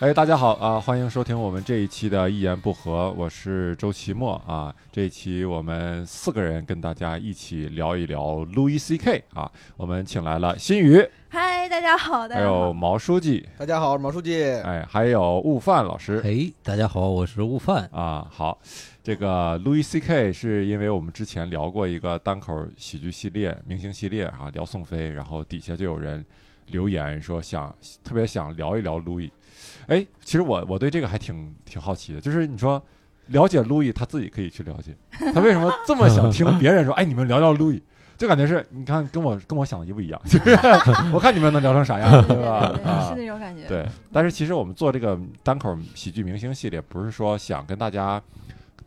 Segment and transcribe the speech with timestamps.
[0.00, 4.72] 哎，大家好啊，欢迎收听我们这一期的《一言不合》，我是周奇墨啊。
[4.92, 9.24] 这一期我们四个人跟大家一起聊一聊 Louis C.K.
[9.34, 12.72] 啊，我们请来了新宇，嗨，大家好，大还有。
[12.72, 14.44] 毛书记，大家好，我是毛书记。
[14.44, 17.90] 哎，还有悟饭老师哎，大家好，我是悟饭。
[17.92, 18.24] 啊。
[18.30, 18.56] 好，
[19.02, 20.32] 这个 Louis C.K.
[20.32, 26.24] 是因为我们之前聊过一个单口喜剧系列、明星系列啊，聊宋飞，然后底下就有人
[26.66, 29.28] 留言说想特别想聊一聊 Louis。
[29.88, 32.82] 哎，其实我我对这个还挺挺好奇的，就是你说
[33.26, 34.96] 了解 Louis，他自己可以去了解，
[35.34, 36.94] 他为什么这么想听别人说？
[36.94, 37.80] 哎，你们聊聊 Louis，
[38.16, 40.50] 就感觉是你看跟我跟我想的一不一样，就 是
[41.12, 42.68] 我看你们能聊成啥样，对对吧？
[42.68, 43.66] 对对，啊是，那种感觉。
[43.66, 48.22] 对，但是其实我们做这个单口喜剧明星系列，不是说想跟大家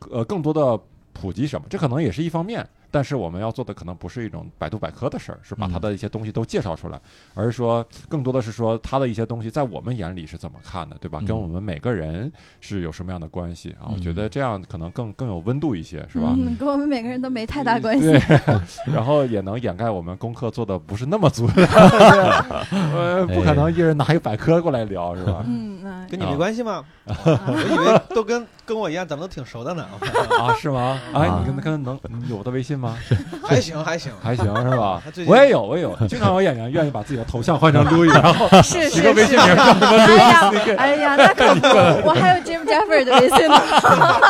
[0.10, 0.80] 呃更多的
[1.14, 2.68] 普及什么，这可能也是一方面。
[2.92, 7.00] 但是我们要做的可能不是一种百度百科的事儿，是把嗯他的一些东西都介绍出来，
[7.34, 11.20] 而是说更多的是说它的一些东西在我们眼里是怎么看的，对吧？
[11.22, 13.88] 嗯跟我们每个人是有什么样的关系啊？
[13.94, 16.36] 我觉嗯得这样可能更更有温度一些，是吧？
[16.38, 18.06] 嗯，跟我们每个人都没太大关系。
[18.12, 18.20] 对，
[18.94, 21.66] 然后也能掩盖我们功课做的不是那么足的，
[22.72, 25.44] 呃，不可能一人拿一百科过来聊，是吧？
[25.48, 26.84] 嗯嗯，跟你啊没关系吗？
[27.06, 27.16] 啊
[27.48, 29.86] 我以为都跟跟我一样，咱们都挺熟的呢。
[30.40, 30.98] 啊，是吗？
[31.14, 32.98] 哎，啊你跟他跟他能有我的微信吗？
[33.44, 39.14] 还 行还行，还行是吧我也有，我也有，经常有演员愿意把自己的头像换成 Louis，然后是一个是是。
[39.14, 40.76] 微信名叫什么哎 Louis 呀 CK。
[40.78, 41.54] 哎呀，那可
[42.02, 43.56] 不，我还有 Jim Jeffrey 的微信呢，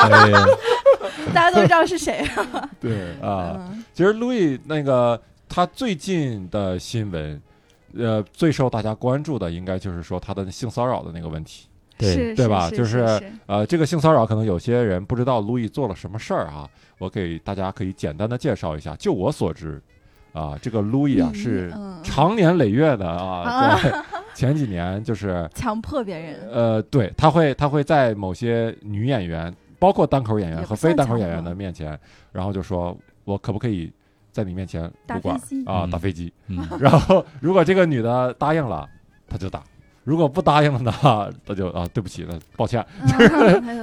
[0.09, 0.45] 哎呀，
[1.33, 2.27] 大家都知道是谁。
[2.79, 7.39] 对啊，嗯其实 Louis 那个他最近的新闻，
[7.97, 11.67] 呃，最受大家关注的应该就是说他的性骚扰的那个问题。
[12.01, 18.95] 对是对吧就是是呃，这个性骚扰可能有些人不知道路易做了什么事儿啊，我给大家可以简单的介绍一下。
[18.97, 19.81] 就我所知，
[20.33, 23.79] 啊，这个路易啊嗯是嗯常年累月的啊，
[24.33, 26.49] 前几年就是 强迫别人。
[26.51, 31.97] 呃，对，他会他会在某些女演员，包括单口演员和非单口演员的面前，
[32.31, 33.91] 然后就说我可不可以
[34.31, 36.33] 在你面前打撸管飞机啊，嗯打飞机。
[36.47, 38.87] 嗯， 然后如果这个女的答应了，
[39.27, 39.59] 他就打；
[40.03, 42.85] 如果不答应了呢，那就啊，对不起，那抱歉，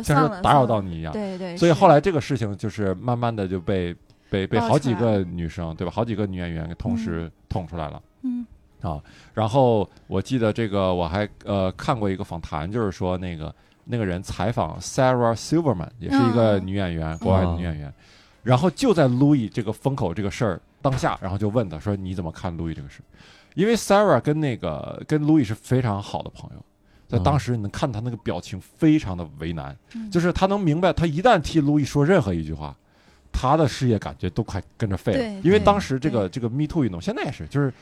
[0.03, 0.81] 像 是打扰到。
[0.81, 1.13] 你一样。
[1.13, 1.57] 对对。
[1.57, 3.95] 所以后来这个事情就是慢慢的就被
[4.29, 8.03] 被被好几个女生对吧，好几个女演员给同时捅出来了。
[8.23, 8.45] 嗯
[8.81, 9.01] 啊
[9.35, 17.93] 然后我记得这个我还呃看过一个访谈，就是说那个那个人采访 Sarah Silverman，也是一个嗯女演员，国外的女演员。
[18.45, 23.03] 然后就在 Louis 这个风口这个事儿当下，然后就问他说：“你怎么看 Louis 这个事？”
[23.59, 26.65] 因为 Sarah 跟那个跟 Louis 是非常好的朋友，
[27.09, 27.23] 在嗯。
[27.25, 30.09] 当时你能看他那个表情非常的为难，嗯。
[30.13, 32.73] 就是他能明白，他一旦替 Louis 说任何一句话，
[33.33, 35.41] 他的事业感觉都快跟着废了。
[35.43, 37.75] 因为当时这个这个 Me Too 运动，现在也是，就是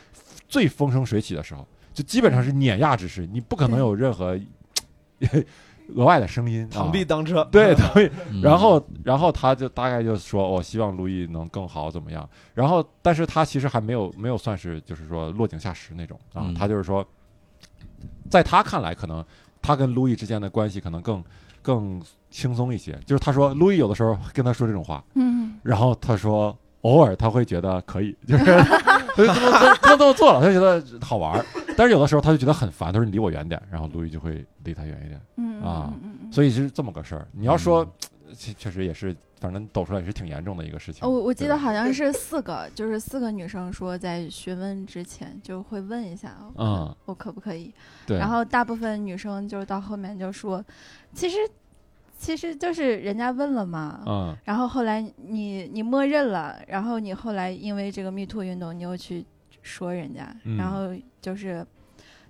[0.49, 4.35] 最风生水起的时候，就基本上是碾压之势，你不可能有任何
[5.95, 6.69] 额外的声音。
[6.71, 7.47] 螳啊臂当车。
[7.53, 7.75] 对
[8.43, 12.29] 然后然后他就大概就说，我希望路易能更好怎么样？
[12.55, 17.07] 然后，但是他其实还没有没有算是就是说落井下石那种啊，嗯他就是说，
[18.31, 19.25] 在他看来，可能
[19.63, 21.23] 他跟路易之间的关系可能更
[21.63, 22.99] 更轻松一些。
[23.07, 28.45] 就是他说，路易有的时候跟他说这种话，嗯，然后他说偶尔他会觉得可以，就是
[29.17, 31.45] 他就这么这他这么做了，他就觉得好玩儿。
[31.77, 35.21] 但是有的时候他就觉得很烦，他说你离我远点，然后路易就会离他远一点。
[35.37, 35.93] 嗯啊
[36.31, 37.27] 所以是这么个事儿。
[37.33, 37.87] 你要说，
[38.37, 41.07] 确确实也是，反正抖出来也是挺严重的一个事情。
[41.07, 47.73] 哦，我我记得好像是四个，就是四个女生说在询问之前就会问一下，嗯，我可不可以？
[48.07, 50.63] 对，然后大部分女生就是到后面就说，
[51.15, 51.37] 其实
[52.17, 59.25] 其实就是人家问了嘛，嗯然后后来你你默认了，然后你后来因为这个 Me Too 运动，你又去
[59.63, 60.91] 说人家，嗯然后
[61.21, 61.65] 就是。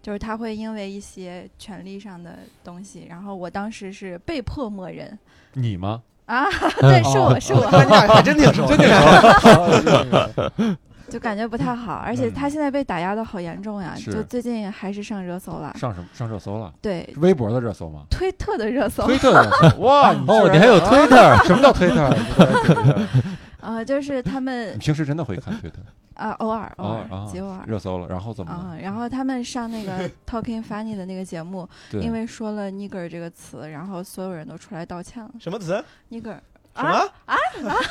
[0.03, 5.19] 就是他会因为一些权利上的东西，然后我当时是被迫默认
[5.55, 6.01] 你吗？
[6.27, 6.45] 啊，
[6.79, 10.77] 对， 是我是我，那 你俩还真挺熟，真挺熟。
[11.09, 16.73] 就感觉不太好，而且嗯他现在被打压的好严重呀，是就最近还是上热搜了，上什么上热搜了？
[16.81, 18.05] 对，微博的热搜吗？
[18.11, 19.79] 推特的热搜，推特的热搜？
[19.79, 21.37] 哇， 哦，你还有推特？
[21.45, 22.09] 什么叫推特？
[22.09, 23.21] 你居然推特
[23.61, 25.79] 呃，就是他们你平时真的会看推特
[26.15, 35.31] 啊，偶尔偶尔偶尔啊极偶尔热搜了，然后怎么然后他们上那个 Talking Funny 的那个节目，因为说了 nigger 这个词，然后所有人都出来道歉了。
[35.39, 36.37] 什么词？nigger
[36.77, 36.91] 什么？
[37.27, 37.37] 啊？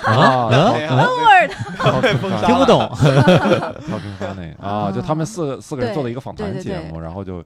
[0.05, 1.51] 啊，哎呀 word，
[2.01, 2.79] 听听不懂。
[2.89, 7.43] 超 平发那啊，就他们四个四个人对做了一个访谈节对目，然后就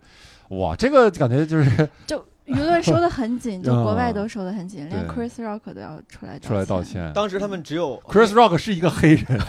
[0.49, 4.13] 哇，这个感觉就是 就舆论收的很紧，就国外嗯。
[4.15, 5.15] 都收的很紧，连对。
[5.15, 6.93] Chris Rock 都要出来出来道歉。
[6.93, 7.13] 歉。
[7.13, 9.25] 当时他们只有 Chris Rock 是一个黑人，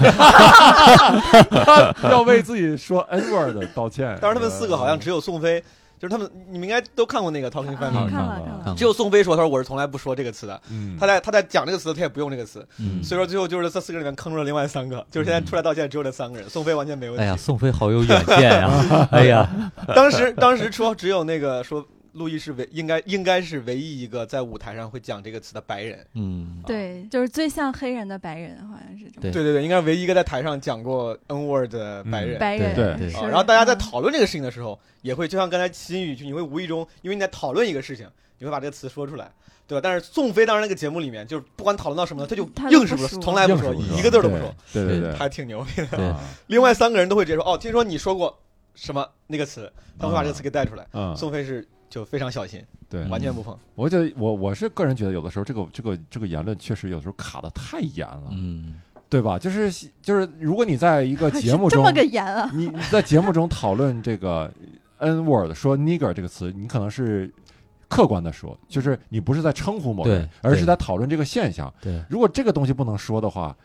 [2.01, 4.17] 他要为自己说 N word 道歉。
[4.21, 5.63] 当时他们四个好像只有宋飞
[6.00, 17.23] 就是他们你们应该都看过那个 Talking 啊 Family，、看了看了看了，看只有宋飞说，他说我是从来不说这个词的，嗯，他在他在讲这个词，他也不用这个词，嗯，所以说最后就是这四个人里面坑住了另外三个，就是现在出来道歉只有这三个人，宋飞完全没问题。
[17.23, 19.08] 哎呀，宋飞好有远见呀！
[19.12, 19.47] 哎呀，
[19.94, 29.21] 当时当时说只有那个说路易是唯应该应该是唯一一个在舞台上会讲这个词的白人，嗯，对，就是最像黑人的白人，好像是这么。
[29.21, 29.31] 对。
[29.31, 32.39] 对对对，应该是唯一一个在台上讲过 N word 的白人。
[32.39, 33.12] 白人，对对。
[33.29, 38.09] 然后大家在嗯讨论这个事情的时候，也会就像刚才新宇，就你会无意中，因为你在讨论一个事情，
[38.39, 39.31] 你会把这个词说出来，
[39.67, 39.81] 对吧？
[39.83, 46.17] 但是宋飞当时那个节目里面，就是不管讨论到什么，他就硬是不说，从来不说，一个字都不说，对对对还挺牛逼的。
[46.49, 48.37] 另外三个人都会直接说，哦，听说你说过
[48.75, 50.87] 什么那个词，他会把这个词给带出来。
[50.93, 53.55] 嗯，宋飞是就非常小心，对，完全不碰。
[53.75, 58.77] 我觉得我我是个人觉得，有的时候这个这个这个言论确实有时候卡的太严了，嗯，
[59.09, 59.37] 对吧？
[59.39, 59.71] 就是
[60.01, 64.51] 就是，如果你在一个 节目中这么，个严啊，你你在节目中讨论这个
[64.99, 67.29] N word 说 nigger 这个词，你可能是
[67.89, 71.73] 客观的说，就是你不是在称呼某人，而是在讨论这个现象。
[71.81, 73.57] 对，如果这个东西不能说的话，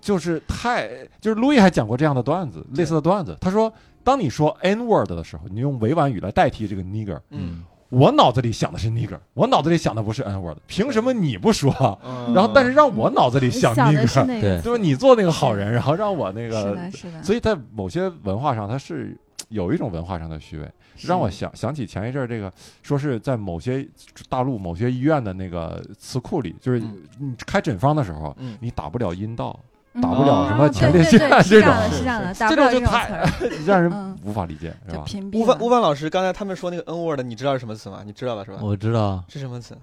[0.00, 0.88] 就是太
[1.20, 3.36] 就是路易还讲过这样的段子，类似的段子。
[3.40, 11.70] 他说，当你说 N word 的时候，你用委婉语来代替这个 nigger，嗯，我脑子里想的是 nigger，我脑子里想的不是 N word，凭什么你不说？
[12.04, 12.32] 嗯。
[12.32, 19.16] 然后但是让我脑子里想 nigger，那对个，就是你做那个好人，然后让我那是个的，是的，所以在某些文化上，它是
[19.48, 20.70] 有一种文化上的虚伪，
[21.02, 23.86] 让我想想起前一阵儿这个，说是在某些
[24.28, 26.96] 大陆某些医院的那个词库里，就是嗯。
[27.18, 28.56] 你开诊方的时候，嗯。
[28.60, 29.66] 你打不了阴道，嗯
[30.00, 33.08] 打不了什么哦前列腺对对对是这种样的，是这样的，这种种就太，
[33.66, 35.02] 让人嗯无法理解，是吧？
[35.02, 38.02] 悟饭屏蔽了悟饭老师刚才他们说那个 N word，你知道是什么词吗？
[38.04, 38.58] 你知道吧是吧？
[38.62, 39.76] 我知道，是什么词？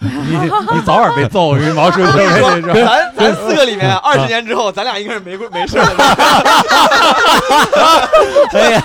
[0.08, 0.36] 你
[0.76, 2.60] 你早晚被揍，羽毛说这说？
[2.72, 6.04] 咱咱四个里面，二十年之后，咱俩应该是没没事儿的。
[8.58, 8.82] 哎呀，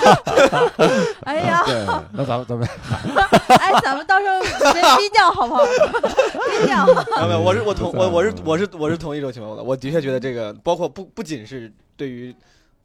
[1.26, 2.68] 哎呀，对，那咱们咱们
[3.60, 5.64] 哎，咱们到时候直接逼掉好不好？
[5.66, 9.62] 低调，没有没有，我是我同嗯我我是我是我是同意这种情况的。
[9.64, 12.36] 我的确觉得这个，包括不不仅是对于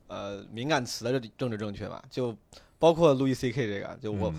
[0.09, 2.35] 呃敏感词的这政治正确吧，就
[2.79, 4.35] 包括路易 C K 这个，就我、嗯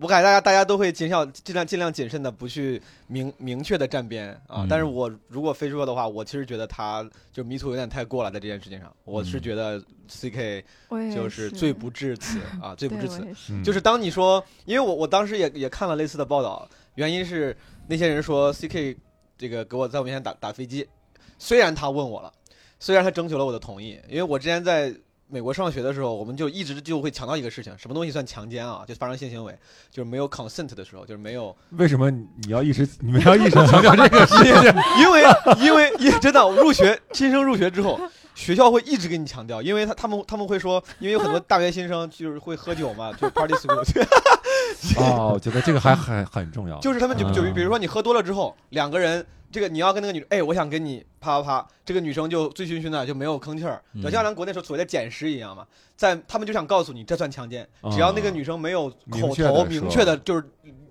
[0.00, 4.62] 我感觉大家大家都会尽量尽量尽量谨慎的不去明明确的站边啊。
[4.62, 10.64] 嗯但是我如果非说的话，我其实觉得他就迷途有点太过了，在这件事情上，我是嗯觉得 C K
[11.14, 13.24] 就是罪不至此啊， 罪不至此。
[13.62, 17.56] 就是当你说，因为我我当时也也看了类似的报道，原因是
[17.88, 18.96] 那些人说 C K
[19.38, 20.86] 这个给我在我面前打打飞机，
[21.38, 22.32] 虽然他问我了，
[22.78, 24.94] 虽然他征求了我的同意，因为我之前在
[25.28, 28.84] 美国上学的时候，我们就一直就会强调一个事情，什么东西算强奸啊？
[28.86, 29.56] 就发生性行为，
[29.90, 34.54] 就是没有 consent 的时候，就是没有，为什么你要一直你们要一直强调这个事情？
[35.00, 35.24] 因为
[35.58, 38.00] 因为因为真的入学新生入学之后。
[38.36, 43.82] 学校会一直给你强调，因为他他们他们会说，因为有很多大学新生就是会喝酒嘛，就 party school，
[44.98, 46.78] 哦，我觉得这个还很很重要。
[46.80, 54.02] 就是他们就就比如说你喝多了之后，两个人，这个你要跟那个女，哎，我想跟你啪啪啪，这个女生就醉醺醺的就没有吭气儿，嗯。
[54.02, 55.66] 就像咱国内时候所谓的捡尸一样嘛，
[55.96, 60.44] 在他们就想告诉你这算强奸，只要那个女生没有口头明确的，就是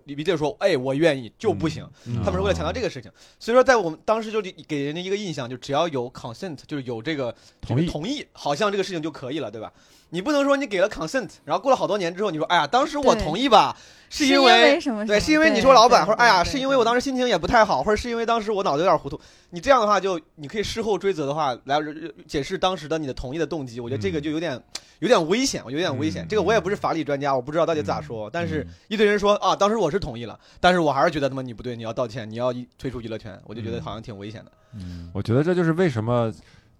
[0.05, 1.87] 理解说，哎，我愿意就不行。
[2.05, 2.21] 嗯。
[2.23, 7.85] 他们是为了强调这个事情，所以说在我们当时就给人家一个印象，就只要有 consent，就是有这个同意。
[7.87, 9.71] 同意，好像这个事情就可以了，对吧？
[10.11, 13.75] 你不能说你给了 consent，然后过了好多年之后，你说，哎呀，当时我同意吧，
[14.09, 19.19] 是因因为对，什么什么是因为你对说老板，或者哎呀，是因为我当时心情也不太好，或者是因为当时我脑子有点糊涂。
[19.49, 21.79] 你这样的话就，你可以事后追责的话来
[22.27, 23.79] 解释当时的你的同意的动机。
[23.79, 24.61] 我觉得这个嗯就有点
[24.99, 26.25] 有点危险，我有点危险。
[26.25, 28.29] 嗯这个我也不是法理专家，我不知道到底咋说。
[28.31, 34.51] 但是嗯一堆人说啊，当时我是同意了，但是我还是觉得他妈你不对，你要道歉，你要退出娱乐圈，我就觉得嗯好像挺危险的。
[34.73, 36.31] 嗯我觉得这就是为什么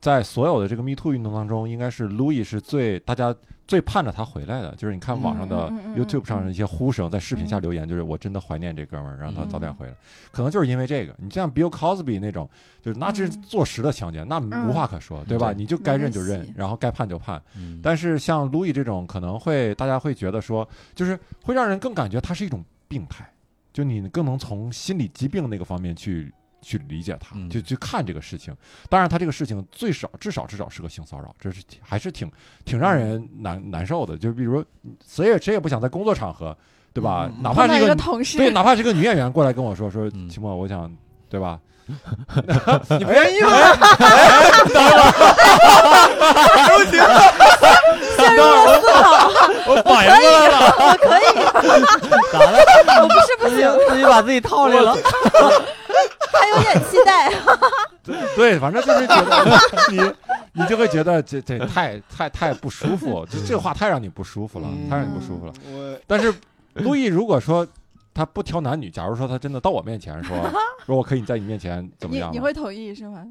[0.02, 3.34] 在所有的这个 Me Too 运动当中，应该是 Louis 是最大家
[3.68, 4.74] 最盼着他回来的。
[4.76, 9.94] 就是你看网上的 YouTube 上的一些呼声，在视频下留言，就是我真的怀念这哥们儿，让他早点回来。
[10.32, 12.50] 可能就是因为这个，你像 Bill Cosby 那种，
[12.82, 15.54] 就是那是嗯坐实的强奸，那嗯无话可说，对吧？
[15.54, 17.42] 你就该认就认然后该判就判。
[17.58, 23.28] 嗯但是像 Louis 这种，可能会大家会觉得说，就是会让人更感觉他是一种病态，
[23.74, 26.32] 就你更能从心理疾病那个方面去
[26.66, 28.52] 去理解他，嗯就去看这个事情。
[28.90, 32.30] 当然，他这个事情最少至少至少是个性骚扰，这是还是挺
[32.66, 34.18] 挺让人难难受的。
[34.18, 34.66] 就比如
[35.06, 36.58] 谁也谁也不想在工作场合，
[36.92, 37.30] 对吧？
[37.32, 40.92] 嗯哪怕是一个同事，对，哪怕是个女演员过来跟我说说，嗯秦墨，我想，
[41.30, 41.60] 对吧？
[42.98, 43.50] 你不愿意吗？
[48.18, 49.30] 陷入了思考，
[49.68, 51.24] 我反应过来了，我可以，
[52.32, 52.46] 咋了？
[53.02, 54.96] 我不是不行，自己把自己套里了。
[56.34, 57.32] 还有点期待。
[58.36, 59.60] 对，反正就是觉得
[59.92, 60.14] 你，
[60.54, 65.54] 你就会觉得这这太太太不舒服，这这话太让你不舒服了，太让你不舒服了。
[65.72, 66.34] 我但是
[66.74, 67.66] 路易如果说
[68.16, 70.36] 他不挑男女，假如说他真的到我面前说
[70.88, 72.32] 说我可以在你面前怎么样？
[72.32, 73.28] 你你会同意是吗？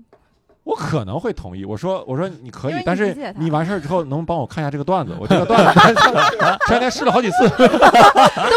[0.64, 1.64] 我可能会同意。
[1.64, 5.14] 我说我说你可以但是你完事儿之后能帮我看一下这个段子？
[5.20, 5.80] 我这个 段子
[6.66, 7.66] 前两天试了好几次，都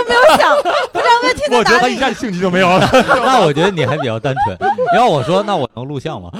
[0.08, 0.56] 没有想，
[0.94, 1.98] 不知道问题在哪里我觉得他一。
[1.98, 2.88] 下兴趣就没有了。
[3.26, 4.56] 那我觉得你还比较单纯。
[4.96, 6.30] 要我说，那我能录像吗？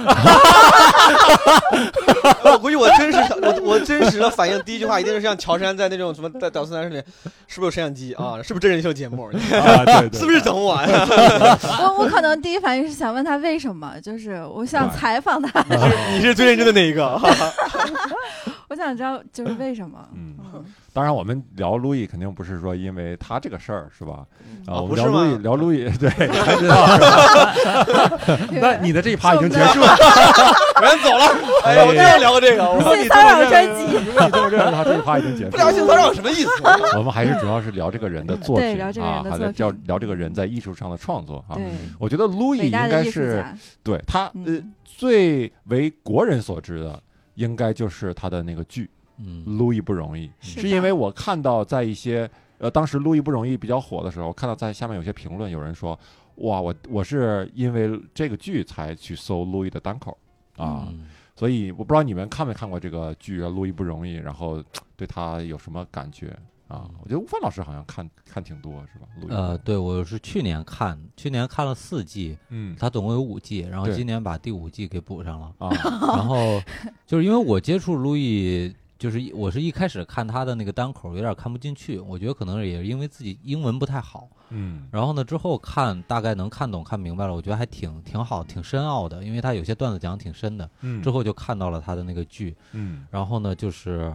[2.44, 7.02] 我估计我真实我我真实的反应，第一句话一定是像乔杉在那种什么在屌丝男士里，
[7.48, 8.38] 是不是有摄像机啊？
[8.42, 9.28] 是不是真人秀节目？
[9.52, 11.06] 啊，对对，是不是整我呀？
[11.80, 15.57] 我我可能第一反应是想问他为什么，就是我想采访他，
[16.12, 17.18] 你是最认真的那一个。
[18.68, 19.98] 我想知道就是为什么。
[20.14, 24.24] 嗯嗯当然，我们聊路易肯定不是说因为他这个事儿，是吧？
[24.66, 26.86] 啊，哦我们聊路易，聊路易， 对，你还知道？
[28.60, 29.86] 那你的这一趴已经结束了。
[30.80, 31.24] 我先走了，
[31.64, 32.64] 哎呀，我就要聊这个。
[32.64, 35.96] 我说你性骚扰专辑，如果你这么认为，他这一趴已经结束不聊性骚了。
[35.96, 36.50] 扰什么意思？
[36.98, 41.54] 我们还是主要是聊这个人的作品对聊这个人啊，还在聊聊这个人在艺术上的创作啊。
[41.54, 41.64] 对，
[41.98, 43.44] 我觉得路易应该是，
[43.82, 47.00] 对他呃嗯最为国人所知的，
[47.36, 52.28] 应该就是他的那个剧嗯《路易不容易》，是是因为我看到在一些
[52.58, 55.96] 呃当时《路易不容易》比较火的时候，看到在下面有些评论，有人说
[56.38, 60.18] 哇，我我是因为这个剧才去搜路易的单口
[60.56, 61.06] 啊，嗯。
[61.36, 64.60] 所以我不知道你们看没看过这个剧《路易不容易》，然后
[64.96, 66.36] 对他有什么感觉
[66.68, 66.88] 啊？
[67.02, 69.08] 我觉得吴凡老师好像看看挺多是吧？
[69.28, 75.52] 呃，对，我是去年看，去年看了四季，嗯它总共有五季，然后今年把第五季给补上了。
[75.58, 75.68] 啊
[76.14, 76.60] 然后
[77.06, 84.28] 就是因为我接触路易，就是我是一开始看他的那个单口有点看不进去，我觉得可能也是因为自己英文不太好。
[84.50, 90.68] 嗯然后呢，之后看大概能看懂、看明白了，我觉得还挺挺好、挺深奥的，因为他有些段子讲得挺深的。
[90.80, 94.10] 嗯之后就看到了他的那个剧，嗯然后呢，就是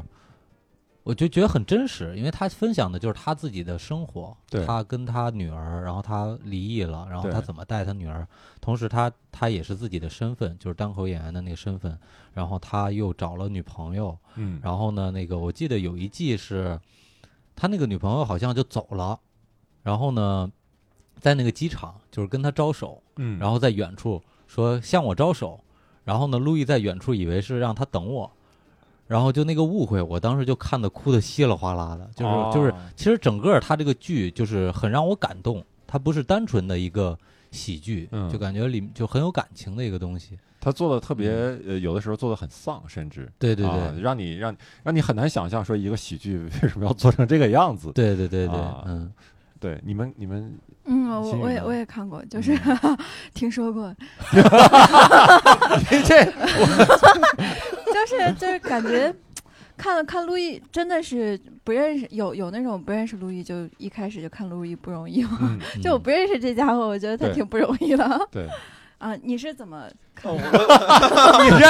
[1.04, 8.26] 我就觉得很真实，因为他分享的就是他自己的生活，他跟他女儿，然后他离异了，然后他怎么带他女儿，
[8.62, 12.00] 同时他他也是自己的身份，就是单口演员的那个身份，
[12.34, 16.80] 然后他又找了女朋友，嗯，然后呢，那个我记得有一季是，
[17.54, 19.20] 他那个女朋友好像就走了，
[19.82, 20.50] 然后呢，
[21.20, 25.62] 在那个机场就是跟他招手，嗯，然后在远处说向我招手，
[26.06, 28.32] 然后呢，路易在远处以为是让他等我，
[29.14, 37.16] 然后就那个误会，我当时就看的哭的稀里哗啦的，就是、就是，哦其实整个他这个剧就是很让我感动，它不是单纯的一个
[37.52, 40.40] 喜剧，嗯就感觉里就很有感情的一个东西。
[40.60, 43.32] 他做的特别呃，有的时候做的很丧，甚至。
[43.38, 47.92] 对对对、啊，让你让让你很难想象说一个喜剧为什么要做成这个样子。
[47.92, 49.12] 对对对对，啊嗯，
[49.60, 52.58] 对，你们你们嗯，我我也我也看过，就是
[53.36, 53.94] 听说过，
[56.08, 56.26] 这
[57.94, 59.14] 就是就是感觉
[59.78, 65.26] 看了看路易，真的是不认识，有有那种不认识路易就一开始就看路易不容易
[65.82, 68.28] 就我不认识这家伙，我觉得他挺不容易的。
[68.32, 68.48] 对，
[69.04, 69.16] 啊。
[69.22, 69.84] 你是怎么
[70.16, 70.48] 看哦的？
[71.36, 71.66] 我你这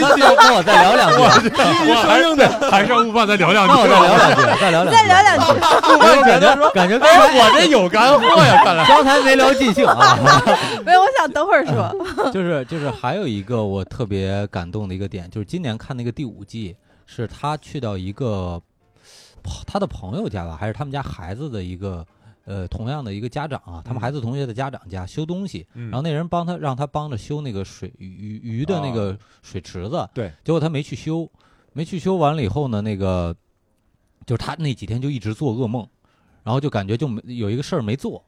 [0.00, 3.74] 那那那我再聊两句，我还是得还是让悟饭再聊两句。
[3.76, 5.44] 再聊两句，再聊两句，再聊两句，
[5.92, 8.84] 我感觉感觉刚哎，才我这有干货呀，看来。
[8.88, 10.18] 刚才没聊尽兴啊。
[10.84, 12.30] 没有，我想等会儿说。
[12.32, 16.76] 就是就是还有一个我特别感动的一个点，就是今年看那个第五季，
[17.06, 18.60] 是他去到一个
[19.66, 22.04] 他的朋友家吧，还是他们家孩子的一个
[22.50, 24.02] 呃同样的一个家长啊，他们嗯。
[24.02, 31.30] 孩子同学的家长家修东西，然然后那人帮他让他帮着修那个水鱼鱼鱼的那个水池子，对，结果他没去修，
[31.72, 33.36] 没去修完了以后呢，那个
[34.26, 35.86] 就是他那几天就一直做噩梦，
[36.42, 38.24] 然后就感觉就没有一个事儿没做，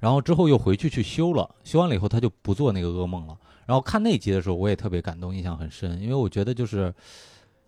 [0.00, 3.36] 然后之后又回去去修了，修完了以后他就不做那个噩梦了。
[3.66, 6.94] 然后看那集的时候，我也特别感动，印象很深，因为我觉得就是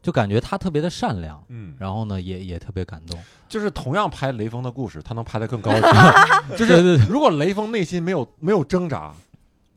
[0.08, 3.20] 就感觉他特别的善良，嗯，然后呢也也特别感动。
[3.46, 5.80] 就是同样拍雷锋的故事，他能拍得更高 级。
[6.56, 9.12] 就对对是如果雷锋内心没有没有挣扎，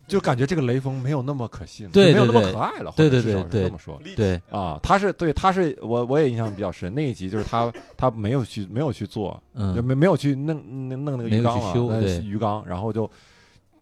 [0.07, 2.93] 就感觉这个雷锋没有那么可信，没有那么可爱了。
[2.95, 4.01] 对或者至少是对对对这么说。
[4.15, 6.95] 对，啊，他是对，他是我我也印象比较深。
[6.95, 10.55] 那一集就是他他没有去没有去做，就嗯，没没有去弄
[10.88, 11.73] 弄弄那个鱼缸嘛，
[12.23, 13.11] 鱼缸，然后就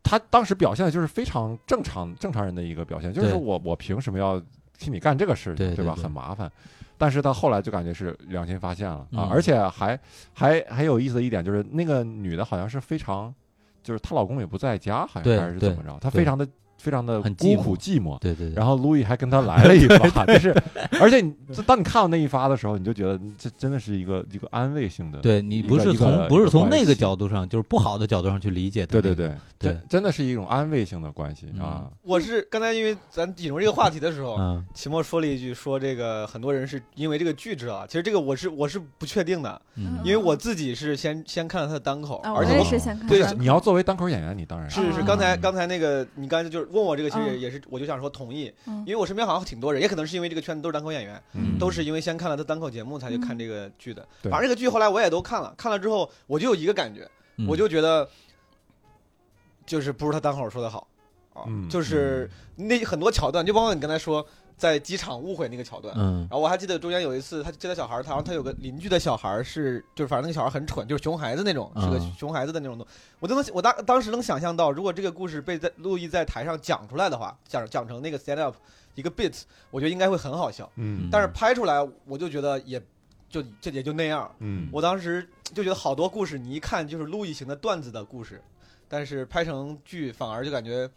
[0.01, 4.41] 他当时表现的就是非常正常正常人的一个表现，就是说我我凭什么要
[4.79, 5.75] 替你干这个事情，吧？
[5.75, 6.51] 对对对很麻烦。
[6.98, 9.98] 但是到后来就感觉是良心发现了啊，嗯而且还
[10.33, 13.33] 还还有意思的一点就是那个女的好像是非常，
[13.83, 16.48] 就是她老公也不在家，好像还是怎么着，她非常的
[16.79, 18.17] 非常的孤很孤苦寂寞。
[18.19, 20.50] 对对对，然后路易还跟他 来了一发，就是，
[21.00, 21.33] 而且你
[21.67, 29.15] 当你看到那一发的时候，你就觉得这真的是一个一个安慰性的，对你不是从不是从那个角度上，就是不好的角度上去理解它对对。
[29.15, 29.27] 对，
[29.59, 31.88] 对真真的是一种安慰性的关系嗯啊。
[32.03, 47.39] 我是刚才因为咱引入这个话题的时候，嗯齐墨说了一句，说这个很多人是因为这个剧知道，其实这个我是我是不确定的，嗯，因为我自己是先先看了他的单口，啊，而且我也是先看对你要作为单口演员，你当然是是啊刚才刚才那个你刚才就是问我这个，其实嗯。
[47.39, 48.79] 也是我就想说同意，嗯。
[48.85, 51.57] 因为我身边好像挺多人，也可能是因为这个圈子都是单口演员，嗯。
[51.57, 54.07] 都是因为先看了他单口节目才去看嗯这个剧的。
[54.21, 54.31] 对。
[54.31, 57.47] 反正这个剧后来我也都看了，看了之后我就有一个感觉，嗯。
[57.47, 58.07] 我就觉得
[59.65, 60.88] 就是不如他单口说的好
[61.33, 61.67] 啊，嗯。
[61.69, 64.25] 就是那很多桥段，就包括你刚才说
[64.59, 65.95] 在机场误会那个桥段。
[65.97, 72.85] 嗯然后我还记得中间有一次，他接他小孩儿，他然后他有个邻居的小孩儿是，就是反正那个小孩很蠢，就是熊孩子那种，是个嗯熊孩子的那种东
[73.19, 78.55] 我都能，我当当时能想象到，如果这个故事被在路易在台上讲出来的话，讲讲成那个 stand up
[78.95, 80.69] 一个 bit，我觉得应该会很好笑。
[80.75, 81.75] 嗯但是拍出来，
[82.05, 82.81] 我就觉得也
[83.29, 84.29] 就这也就那样。
[84.39, 88.41] 嗯，我当时就觉得好多故事，你一看就是路易型的段子的故事，
[88.89, 90.89] 但是拍成剧反而就感觉，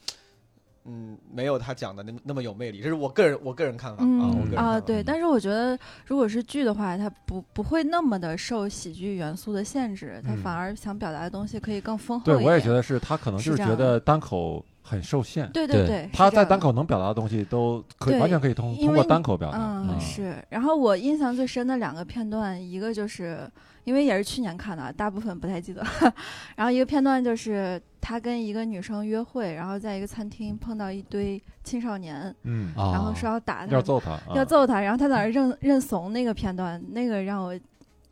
[0.85, 2.81] 嗯，没有他讲的那么那么有魅力。
[2.81, 12.49] 这是我个人我个人看法啊，嗯啊，对，但是我觉得，如果是剧的话，它不不会那么的受喜剧元素的限制，它嗯反而想表达的东西可以更丰厚对一点。
[12.49, 19.59] 我也觉得是他可能就是觉得单口很受限，对对对，他在单口能表达的东西都可以完全可以通通过单口表达。
[19.59, 20.35] 嗯，嗯是。
[20.49, 23.49] 然后我印象最深的两个片段，一个就是
[23.85, 25.85] 因为也是去年看的，大部分不太记得。
[26.57, 37.59] 然后一个片段就是他跟一个女生约会，然后在一个餐厅碰到一堆青少年，嗯，啊，然后说要打他，要揍他，啊要揍他，然后他在那儿认认怂那个片段，那个让我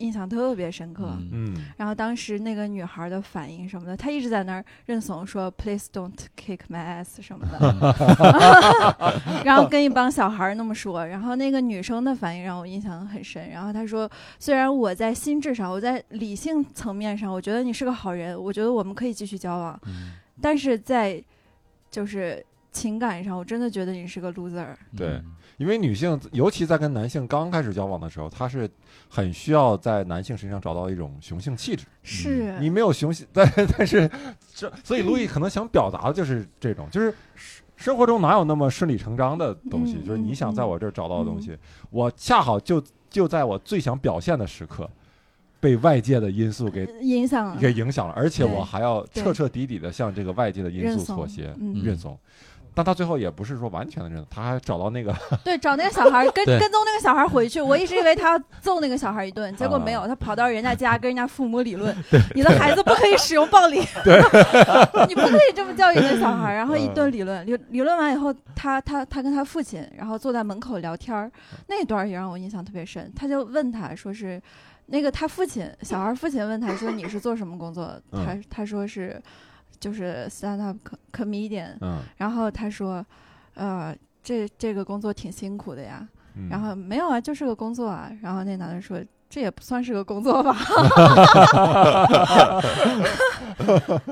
[0.01, 1.05] 印象特别深刻。
[1.19, 7.59] 嗯嗯然后当时那个女孩的反应什么的，她一直在那儿认怂说 “Please don't kick my ass” 什么的，
[9.45, 11.05] 然后跟一帮小孩儿那么说。
[11.05, 13.49] 然后那个女生的反应让我印象很深。
[13.49, 21.23] 然后她说：“虽然我在心智上，我在理性层面上，我觉得你是个好人，我觉得我们可以继续交往，嗯但是在
[21.91, 24.73] 就是情感上，我真的觉得你是个 loser。
[24.97, 25.25] 对嗯
[25.61, 28.67] 因为女性，尤其在跟男性刚开始交往的时候，她是
[29.07, 31.85] 很需要在男性身上找到一种雄性气质。
[32.01, 33.47] 是，你没有雄性，但
[33.77, 34.09] 但是
[34.55, 39.97] 这，所以路易可能想表达的就是这种，就是生生活中哪有那么顺理成章的东西？
[40.01, 41.55] 嗯就是你想在我这儿找到的东嗯西，
[41.91, 44.89] 我恰好就就在我最想表现的时刻，
[45.59, 52.17] 被外界的因素给影响给影响了，而且我还要彻彻底底的向这个外界的因素妥协、嗯，认怂。
[52.73, 61.95] 但他最后也不是说完全的认，他还找到那个 对，找那个小孩儿跟 跟踪那个小孩儿回去，我一直以为他要揍那个小孩儿一顿，结果没啊有，他跑到人家家 跟人家父母理论，
[62.33, 63.79] 你的孩子不可以使用暴力，
[65.07, 71.31] 你不可以这么教育你的小孩儿，然后一顿理论，理理论完以后，他他他跟他父亲，然后坐在门口聊天儿，
[71.67, 74.41] 那段儿也让我印象特别深，他就问他说是。
[74.87, 79.21] 那个他父亲，小孩儿父亲问他说：“你是做什么工作？”嗯他他说是，
[79.81, 81.75] 就是 stand up co- comedian。
[81.81, 83.05] 嗯，然后他说，
[83.55, 86.07] 呃，这这个工作挺辛苦的呀。
[86.35, 88.09] 嗯然后没有啊，就是个工作啊。
[88.21, 88.97] 然后那男的说，
[89.29, 90.55] 这也不算是个工作吧。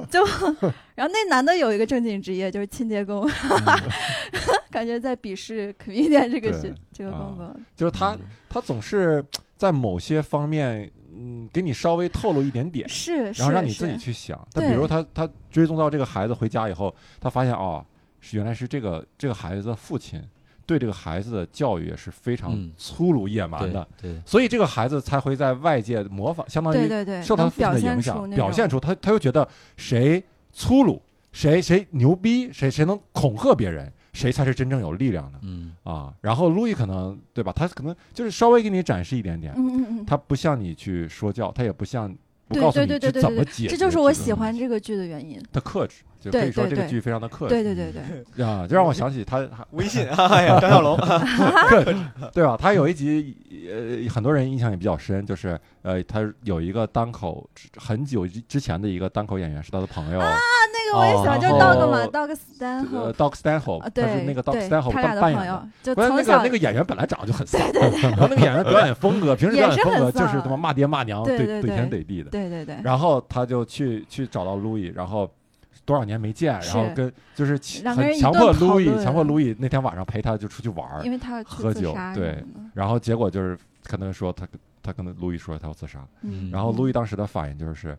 [0.09, 0.25] 就，
[0.95, 3.25] 然后那男的有一个正经职业，就是清洁工，
[4.69, 7.55] 感觉在鄙视 comedian 这个对是这个啊工作。
[7.75, 8.17] 就是他
[8.49, 9.23] 他总是
[9.55, 14.47] 在某些方面，嗯，给你稍微透露一点点，是，然后让你自己去想。
[14.53, 17.85] 但比如他他追踪到这个孩子回家以后，他发现哦，
[18.21, 20.21] 是原来是这个这个孩子的父亲
[20.65, 22.71] 对这个孩子的教育也是非常嗯。
[22.77, 31.01] 粗鲁野蛮对的，对，所以这个孩子才会在外界模仿，相当于对对对，受他父亲的影响，表现出他他又觉得谁粗鲁，
[31.31, 35.73] 谁谁牛逼，谁谁能恐吓别人，谁才是真正有力量的嗯。
[35.83, 36.13] 啊。
[36.21, 37.53] 然后路易可能对吧？
[37.55, 42.13] 他可能就是稍微给你展示一点点，嗯嗯嗯，他不向你去说教，他也不像
[42.47, 45.41] 不对告诉你去对对对对对怎么解决这就是我喜欢这个剧的原因。
[45.53, 47.53] 他克制，就对可以说这个剧非常的克制。
[47.53, 47.93] 对对对
[48.35, 50.97] 对， 啊，就让我想起他微信，哎呀，张小龙，
[51.69, 51.95] 克制
[52.33, 52.57] 对吧？
[52.59, 53.37] 他有一集，
[53.71, 60.58] 呃，很多人印象也比较深，就是呃，他有一个单口，很久之之前的一个单口演员是他的朋友，那
[60.91, 63.13] 个我也喜欢，哦就是然 Dog，Dog 呃 Stanhope。
[63.13, 65.41] ，Doc Stanhope，啊，他是对，那个他俩扮扮演
[65.83, 67.59] 的关键那从小个那个演员本来长得就很 丧，
[68.01, 72.29] 然后那个演员表演风格，平时表演风格就是他妈骂爹骂娘，对怼天怼地的。
[72.29, 75.29] 对对对，然后他就去去找到 Louis，，然后
[75.85, 77.53] 多少年没见，然后跟就是
[77.85, 84.47] 很强迫顿讨路易，论强迫路易那天晚上陪他就出去玩儿因，为他喝酒对然后结果就是可能说他
[84.83, 87.97] 他跟路易说他要自杀，嗯，然后路易当时的反应就是，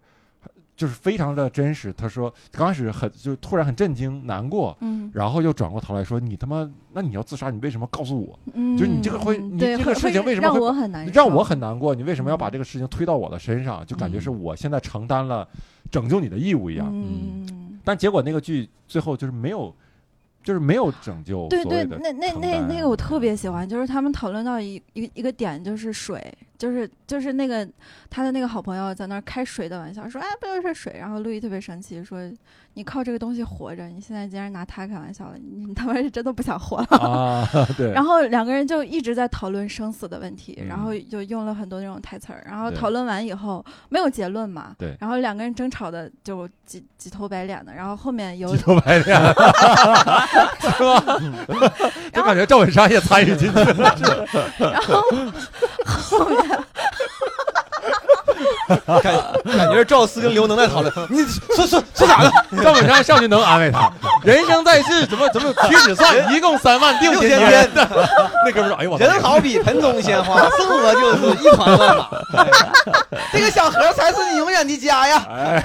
[0.81, 1.93] 就是非常的真实。
[1.93, 8.39] 他说刚开始很就突然很震惊难过，嗯然后又转过头来说你他妈那你要自杀，你为什么告诉我？
[8.55, 13.85] 嗯，就是你这个会你这个事情为什么会我很难受，让我很难过，你为什么要把嗯这个事情推到我的身上？
[13.85, 15.47] 就感觉嗯是我现在承担了
[15.91, 16.89] 拯救你的义务一样。
[16.91, 19.75] 嗯，但结果那个剧最后就是没有，
[20.43, 27.67] 就是没有拯救对对，那那那那个我特别喜欢，就是他们讨论到一一个点，就是水，就是就是那个
[28.11, 32.21] 他的那个好朋友在那儿开水的玩笑，说哎不就是水，然后路易特别生气，说
[32.75, 36.99] 你靠这个东西活着，你现在竟然拿它开玩笑了，你你他妈是真的不想活了。
[36.99, 42.45] 啊， 对，然后两个人就一直在讨论生死的问题，嗯然后就用了很多那种台词儿。
[42.47, 47.73] 然后讨论完以后没有结论嘛，对然后两个人争吵的就几几头白脸的。
[47.73, 49.19] 然后后面有几头白脸，
[50.61, 51.03] 是吧？
[52.13, 53.97] 就感觉赵本山也参与进去了，
[54.59, 55.03] 然后
[56.19, 56.39] 后面
[58.87, 59.03] 感
[59.45, 62.33] 感觉是赵四跟刘能在讨论，你说说说咋的？
[62.63, 63.93] 赵本山上去能安慰他，
[64.25, 67.71] 人生在世怎么怎么屈指算，一共三万定六天千天，
[68.45, 72.09] 那哥们儿说，哎呦我操人好比盆中鲜花， 生活就是一团乱麻。
[72.33, 72.49] 哎
[73.33, 75.25] 这个小盒才是你永远的家呀！
[75.31, 75.65] 哎，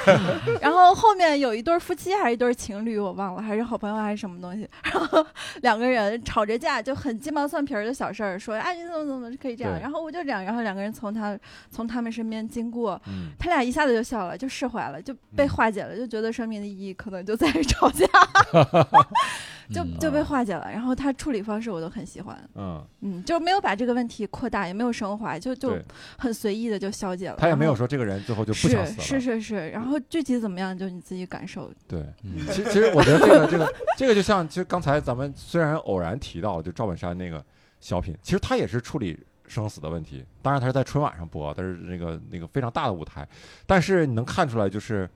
[0.61, 4.67] 然后后面有一对夫妻还是一对情侣，我忘了，还是好朋友还是什么东西。
[4.83, 5.25] 然后
[5.61, 11.37] 两个人吵着架，就很鸡毛蒜皮的小事儿，说哎你怎么怎么可以这样，然后我就这样，然后两个人从他
[11.71, 18.05] 从他们身边经过，嗯，他俩一下子就笑了，就释怀了，就被化解了，就觉得生命的意义可能就在于吵架，
[19.73, 20.69] 就嗯就被化解了。
[20.71, 25.75] 然后他处理方式我都很喜欢，嗯，嗯，就没有把这个问题扩大，也没有升华，就就，
[26.17, 27.35] 很随意的就消解了。
[27.39, 31.71] 他也没有说这个人最后就不想死了，是是是是，然后具体怎么样就你自己感受。
[31.87, 32.01] 对。
[32.23, 37.43] 嗯其实，其实我觉得这个这个这个就像，其实刚才咱们虽然偶然提到，就赵本山那个
[37.79, 40.23] 小品，其实他也是处理生死的问题。
[40.43, 43.27] 当然，他是在春晚上播，但是那个那个非常大的舞台，
[43.65, 45.09] 但是你能看出来，就是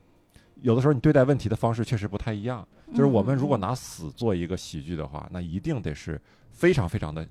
[0.61, 2.67] 有的时候你对待问题的方式确实不太一样。
[2.91, 6.19] 就是我们如果嗯拿死做一个喜剧的话，那一定得是
[6.51, 7.27] 非常非常的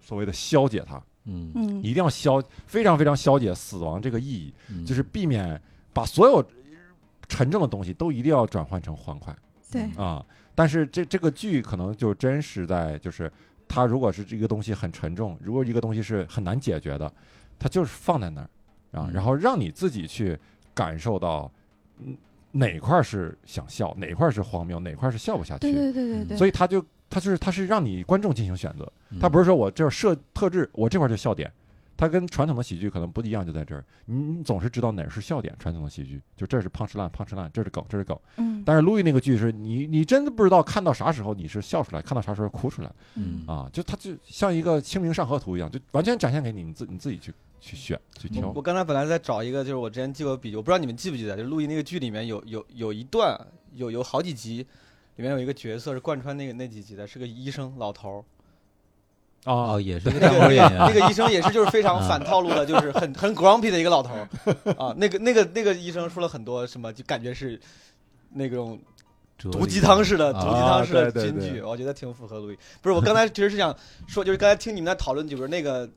[0.00, 1.52] 所谓的消解它，嗯。
[1.54, 1.78] 嗯。
[1.82, 4.84] 一定要消非常非常消解死亡这个意义，嗯。
[4.84, 5.60] 就是避免
[5.92, 6.42] 把所有
[7.28, 9.36] 沉重的东西都一定要转换成欢快。
[9.70, 9.82] 对。
[10.02, 13.30] 啊，但是这这个剧可能就真实在就是，
[13.68, 17.12] 它如果是这个东西很沉重，如果一个东西是很难解决的，
[17.58, 18.48] 它就是放在那儿
[18.98, 19.12] 啊，嗯。
[19.12, 20.38] 然后让你自己去
[20.72, 21.52] 感受到，
[21.98, 22.16] 嗯，
[22.52, 25.60] 哪块儿是想笑，哪块儿是荒谬，哪块儿是笑不下去。
[25.60, 31.50] 对对对对对，所以他就他就是他是让你观众进行选择，嗯他不是说我这儿设特质，我这块儿就笑点。
[32.00, 35.52] 它跟传统的喜剧可能不一样，就在这儿，你你总是知道哪儿是笑点。
[35.58, 38.16] 传统的喜剧就这是 punch line punch line，这是梗，这是梗。
[38.36, 43.68] 嗯但是路易那个剧是你你真的不知道看到啥时候你是笑出来，看到啥时候哭出来嗯啊！
[43.72, 48.62] 就它就像一个清明上河图一样，就完全展现给你，你自你自己去去选去挑我。
[48.62, 53.38] 刚才本来在找一个，就是我之前记过笔记，我不知道你们记不记得，就是录音那个剧里面有有有一段
[53.74, 54.66] 有有好几集，
[55.16, 58.24] 里面有一个角色是贯穿那个那几集的，是个医生老头儿。
[59.44, 64.28] 啊哦，也是个那个演员， 那个医生也是就是非常反套路的，就是很很 grumpy 的一个老头儿
[64.76, 64.92] 啊。
[64.98, 67.58] 那个那个那个医生说了很多什么，就感觉是
[68.32, 68.78] 那种
[69.38, 72.58] 毒鸡汤式的啊毒鸡汤式的对对金句，对我觉得挺符合路易。
[72.82, 73.74] 不是，我刚才其实是想
[74.08, 75.88] 说，就是刚才听你们在讨论，就是那个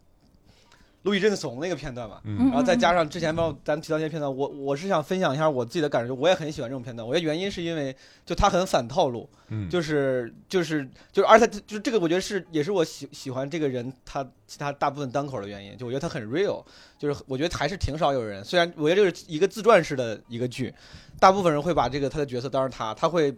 [1.03, 2.19] 路易认怂那个片段嘛。
[2.23, 7.07] 嗯然后再加上之前包括咱们提到那些片段，我我是想分享一下我自己的感受，我也很喜欢这种片段。
[7.07, 15.77] 我觉得原因是因为就他很反套路，嗯，就是就是就是，而且他就是这个，我觉得是也是我喜喜欢这个人他其他大部分单口的原因。
[15.77, 16.63] 就我觉得他很 real，
[16.99, 20.73] 就是我觉得还是挺少有人，虽然我觉得这是一个自传式的一个剧，
[21.19, 23.33] 大部分人会把这个他的角色当成他，他会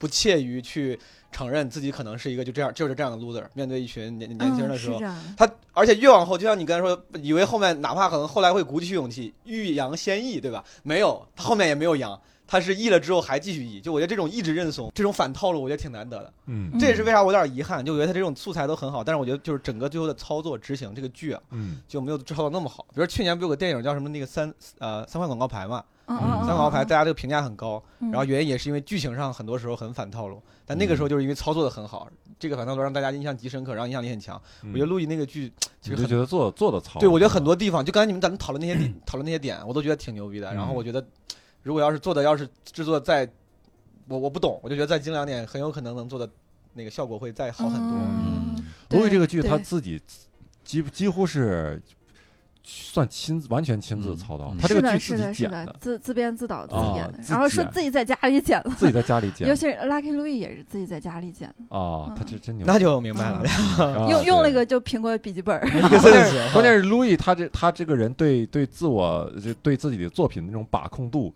[0.00, 0.98] 不怯于去
[1.30, 4.98] 承认自己可能是一个就这样就是这样的 loser，面对一群年年轻人的时候
[5.36, 10.64] 他而且越往后，就像你刚才说，以为后面哪怕可能后来会鼓起勇气，欲扬先抑，对吧？
[10.82, 13.80] 没有，他后面也没有扬，他是抑了之后还继续抑。
[13.80, 16.32] 就我觉得这种一直认怂，这种反套路，我觉得挺难得的。
[16.46, 22.84] 嗯这也是为啥我有点遗憾，就我觉得他这种素材都很好，但是我觉得就是整个最后的操作执行这个剧啊，嗯就没有操作那么好。
[22.94, 25.84] 比如去年不有个电影叫什么那个三呃三块广告牌嘛，
[26.18, 34.40] 三块广告牌大家这个评价很高，嗯然后原因也是因为剧情上很多时候很反套路，但那个时候就是因为操作的很好，这个反套路让大家印象极深刻，然后影响力很强。
[34.62, 40.52] 嗯我觉得陆毅那个剧其实很你就觉得做做的糙，对，我觉得很多地方，就刚才你们咱们讨论那些点， 讨论那些点，我都觉得挺牛逼的。
[40.52, 41.04] 然后嗯我觉得，
[41.62, 43.28] 如果要是做的，要是制作再，
[44.08, 46.28] 我我不懂，我就觉得再精良点，很有可能能做的
[46.74, 47.98] 那个效果会再好很多。
[47.98, 50.00] 嗯路易这个剧他自己
[50.64, 51.80] 几几乎是
[52.62, 63.38] 算亲自完全亲自嗯操刀嗯，是的，他这个剧自是的，是的己剪的，，自自编自导自啊演的，自然后说自己在家里剪 了，自己在家里剪尤其是 Lucky Louis 也是自己在家里剪的，啊，他这真牛，那就明白了，
[63.78, 65.58] 啊用用了一个就苹果笔记本
[66.52, 71.32] 关键是路易他这他这个人对对自我就对自己的作品那种把控度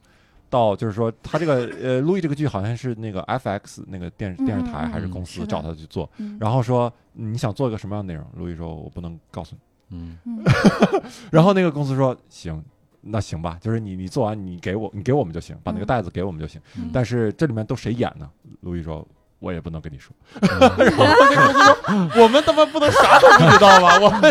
[0.50, 9.60] 到就是说他这个呃 Louis 这个剧好像是那个 FX 那个电视电视台嗯还是公司找他去做，嗯然后说你想做一个什么样的内容？，Louis 说我不能告诉你。
[9.90, 10.44] 嗯嗯
[11.30, 12.62] 然后那个公司说行，
[13.00, 16.60] 那行吧，就是你你做完你给我你给我们就行，把那个嗯袋子给我们就行。
[16.76, 18.28] 嗯但是这里面都谁演呢？
[18.60, 19.06] 路易说。
[19.40, 23.98] 我也不能跟你说，嗯 我们他妈不能啥都不知道吧？
[24.00, 24.22] 我们，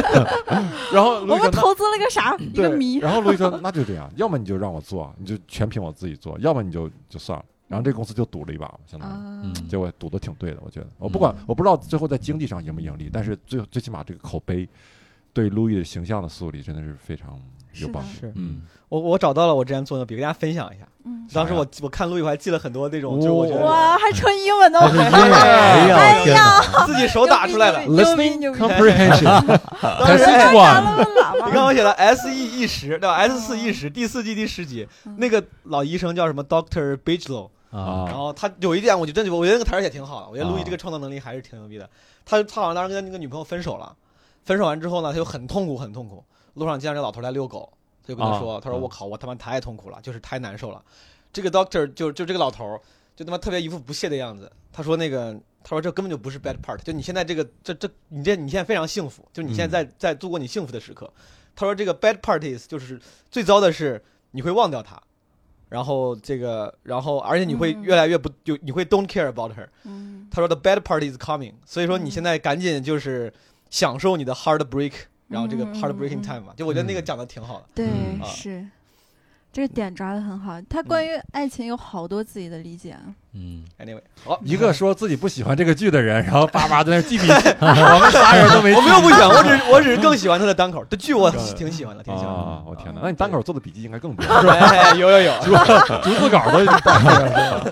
[0.92, 2.36] 然后我们投资了个啥？
[2.40, 2.96] 一个对，谜。
[2.98, 7.46] 然后路易说那就这样，要么你就让我做，你就全凭我自己做，要么你就就算了。
[7.68, 9.52] 然后这个公司就赌了一把嘛，相当于。
[9.68, 10.88] 结果赌的挺对的，我觉得。
[10.98, 14.68] 我不管，嗯我不知道最后在经济上盈不盈利，但是最最起码这个口碑
[15.34, 17.40] 对路易的形象的树立真的是非常
[17.82, 18.10] 有帮助。
[18.20, 18.32] 是。
[18.36, 20.88] 嗯，我我找到了我之前做的笔，给大家分享一下。
[21.06, 26.86] 嗯，当时我我看路易我还记了很多那种，就是我觉得哇，还纯英文的，哎呀，哎天哪！
[26.86, 27.80] 自己手打出来的。
[27.88, 29.24] Listening comprehension
[29.82, 35.18] 当时 test 打 one 了你看我写的 S E 一十对吧？S 四一十第四季第十集，嗯。
[35.18, 38.06] 那个老医生叫什么？Doctor Bigelow，啊。
[38.08, 40.64] 然后他有一点我就真的我觉得那个台词也挺好的，我觉得路易啊。
[40.64, 41.90] 这个创造能力还是挺牛逼的。
[42.24, 43.94] 他他好像当时跟那个女朋友分手了，
[44.44, 46.24] 分手完之后呢，他就很痛苦很痛苦。
[46.56, 47.72] 路上见到这老头来遛狗，
[48.04, 50.84] 他就跟他说：“他说我靠，我他妈太痛苦了，就是太难受了。”
[51.34, 52.82] 这个 Doctor 就就这个老头儿
[53.16, 54.52] 就他妈特别一副不屑的样子。
[54.72, 61.12] 他说那个他说这根本就不是 bad part，就你现在这个这这你这你现在非常幸福，就是你现在在在度过你幸福的时刻。
[61.56, 63.00] 他说这个 bad part is 就是
[63.32, 65.02] 最糟的是你会忘掉他。
[65.70, 69.68] 然后这个，然后而且你会嗯越来越不就你会 don't care about her。
[69.86, 73.34] 嗯他说 the bad part is coming，所以说你嗯现在赶紧就是
[73.74, 74.94] 享受你的 heartbreak，
[75.28, 77.66] 然后这个 heartbreaking 嗯 time 嘛，就我觉得那个嗯讲的挺好的。
[77.74, 77.88] 对
[78.24, 78.64] 是，
[79.52, 80.62] 这个点抓的很好。
[80.70, 83.02] 他关于爱情有好多自己的理解啊。
[83.34, 88.78] 嗯，Anyway，好，一个说自己不喜欢这个剧的人，然后叭叭在那记笔记， 我们仨人都没记。
[88.78, 92.40] 我没有不喜欢，我只是我只是更喜欢他的单口，这剧我挺喜欢的，挺喜欢的。
[92.40, 92.62] 啊！
[92.68, 95.34] 我天哪，啊那你单口做的笔记应该更多，哎，有有有，
[96.04, 97.72] 逐字稿都带上了。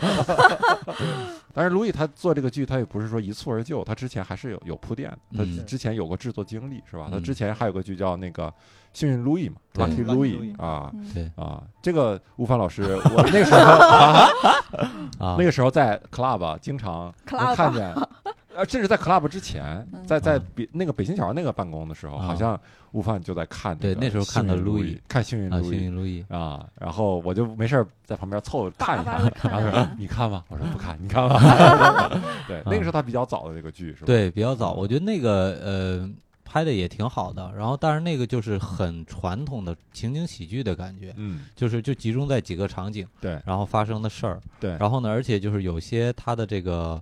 [1.53, 5.09] 但是路易他做这个剧，他也不是说一蹴而就，他之前还是有有铺垫。
[5.35, 5.65] 他嗯。
[5.65, 7.07] 之前有过制作经历，是吧？
[7.11, 7.23] 他嗯。
[7.23, 8.47] 之前还有个剧叫那个
[8.93, 11.11] 《幸运路易》嘛，《Lucky Louis 啊嗯。
[11.13, 11.31] 对。
[11.35, 11.63] 啊！
[11.81, 12.83] 这个吴凡老师，
[13.15, 14.27] 我那个时候 啊，
[15.19, 17.93] 啊，那个时候在 club 啊经常能看见，
[18.55, 22.59] 呃，甚至在 club 之前，嗯在在嗯北那个北新桥那个办公的时候，啊好像
[22.91, 30.43] 悟饭就在看对那时候看的路路易看幸运啊，路易幸运路易，啊，然后我就没事儿在旁边凑合看一叭看然后说你看吗？
[30.49, 31.39] 我说不看，你看吧。
[32.47, 34.05] 对，那个是他比较早的这个剧，是吧？
[34.05, 36.09] 对，比较早，我觉得那个呃
[36.43, 37.49] 拍的也挺好的。
[37.55, 44.41] 然后，但是那个就是很传统的情景喜剧的感觉，嗯，就是就集中在几个场景，对然后发生的事儿。
[44.59, 47.01] 对，然后呢，而且就是有些他的这个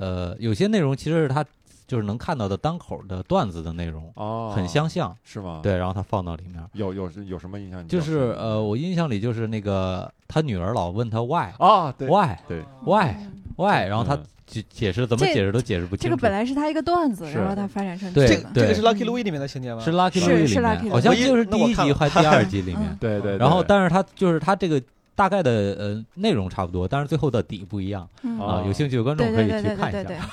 [0.00, 1.44] 呃，有些内容其实是他
[1.86, 5.14] 就是能看到的单口的段子的内容，哦，很相像。
[5.22, 6.62] 是吗？，对，然后他放到里面。
[6.72, 7.86] 有有有什么印象？
[7.86, 16.08] 就是呃，我印象里就是那个他女儿老问他 why 啊，对 why 对，why 嗯 why，然后他嗯解解释怎么解释都解释不清楚。
[16.08, 19.80] 这个本来是他一个段子，然后他发展成对个这这个是 Lucky Louis 里面的情节吗？
[19.80, 22.96] 是 Lucky 是 Louie 是里 Lucky 面，好像就是第一一集还是第二集里面嗯。
[22.98, 23.36] 对对。
[23.36, 24.80] 然后，但是他就是他这个
[25.20, 28.08] 大概的呃内容差不多，但是最后的底不一样
[28.40, 28.64] 啊。
[28.66, 30.22] 有兴趣的观众可以去看一对下。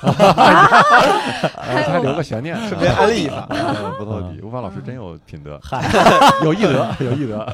[1.60, 3.46] 还留个悬念，顺便安利一下。
[3.50, 4.40] 嗯不透底。
[4.42, 5.84] 吴凡老师真有品德，嗨，
[6.42, 7.46] 有艺德， 有艺德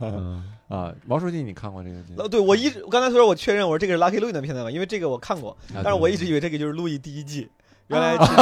[0.00, 0.92] 嗯啊！
[1.06, 7.48] 毛书记，你看过这个对我一直我刚才说我确认我说这个是 Lucky Louis 的片段嘛，因为这个我看过，啊但是我一直以为这个就是路易第一季，
[7.92, 8.40] 原来啊其实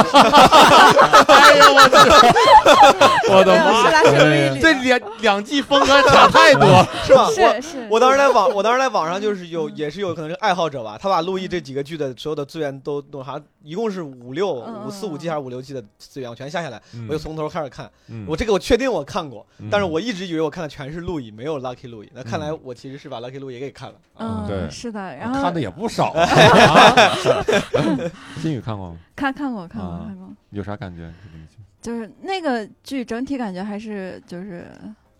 [1.33, 1.87] 哎呦我
[3.43, 3.85] 的妈！
[3.85, 6.65] 是拉克路易里这两两季风格差太多。
[7.03, 7.25] 是吧？
[7.27, 17.89] 我是是，我当时在网，我当时在网上就是有，也是有可能是爱好者吧，他把路易这几个剧的所有的资源都弄好像一共是五六嗯五四五季还是五六季的资源，我全下下来，嗯我就从头开始看。
[18.09, 22.09] 嗯我这个我确定我看过，嗯但是我一直以为我看的全是路易，没有 Lucky 路易。
[22.13, 23.95] 那看来嗯我其实是把 Lucky 路易也给看了。
[24.19, 26.13] 嗯，对是的，然后看的也不少
[28.41, 28.95] 金宇看过吗？
[29.21, 31.11] 看看过看过啊看过，有啥感觉？
[31.21, 34.65] 这个剧就是那个剧整体感觉还是就是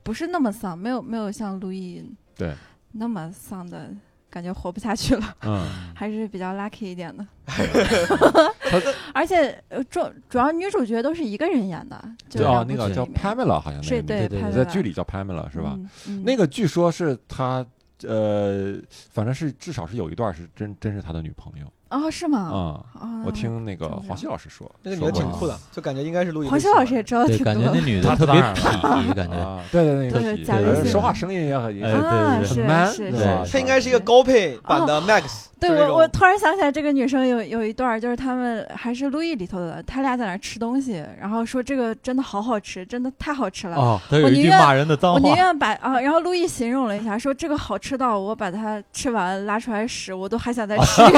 [0.03, 2.03] 不是那么丧，没有没有像路易
[2.35, 2.53] 对
[2.93, 3.91] 那么丧的
[4.29, 7.25] 感觉，活不下去了，嗯， 还是比较 lucky 一点的。
[9.13, 15.75] 而且呃主主要女主角都是一个人演的，就叫那个叫 Pamela，好像那个是名字对对对拍在剧里叫 Pamela 是吧？
[15.77, 17.65] 嗯嗯那个据说是他。
[18.07, 22.39] 呃，反正是至少是有一段是真真是他的女朋友哦是吗？
[22.39, 26.49] 啊、啊，我听那个黄西老师说，那个女的挺酷的，就感觉应该是录音。
[26.49, 27.79] 黄西老师也知道对，挺感觉那。
[27.81, 29.35] 女 的特别痞，感觉。
[29.35, 35.23] 啊，对对对，那个对假痞呃微信说话声音也很也哎很啊，对对是很 man，是对吧是，他应该是一个高配版的 Max，
[35.69, 43.77] 对我，我突然想起来，这个女生有有一段，就是他们还是路易里头的，他俩在那吃东西，然后说这个真的好好吃，真的太好吃了。
[43.77, 51.01] 哦，他有我宁愿一句骂人的脏我宁，愿把啊，然后路易形容了一下，说这个好吃到我把它吃完拉出来屎，我都还想再吃。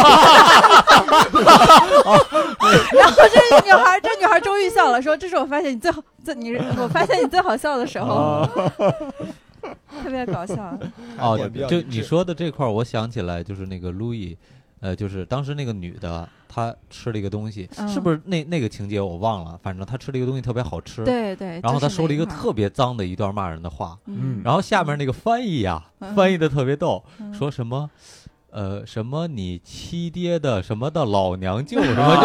[2.93, 8.47] 然后这女孩，这女孩终于笑了，说：“这是我发现你最好，最你我发现你最好笑的时候，
[10.03, 10.77] 特别搞笑。
[11.19, 11.37] 哦
[11.69, 14.37] 就你说的这块儿，我想起来就是那个路易，
[14.79, 21.59] 呃，就是当时那个女的，她吃了一个东西，嗯是不是那那个情节我忘了，反正她吃了一个东西特别好吃，对对。
[21.61, 27.89] 然后她说了一个特别脏的一段骂人的话，嗯然后下面那个翻译呀、嗯翻译的特别逗，嗯说什么。
[28.53, 32.15] 呃，什么你七爹的什么的老娘舅什么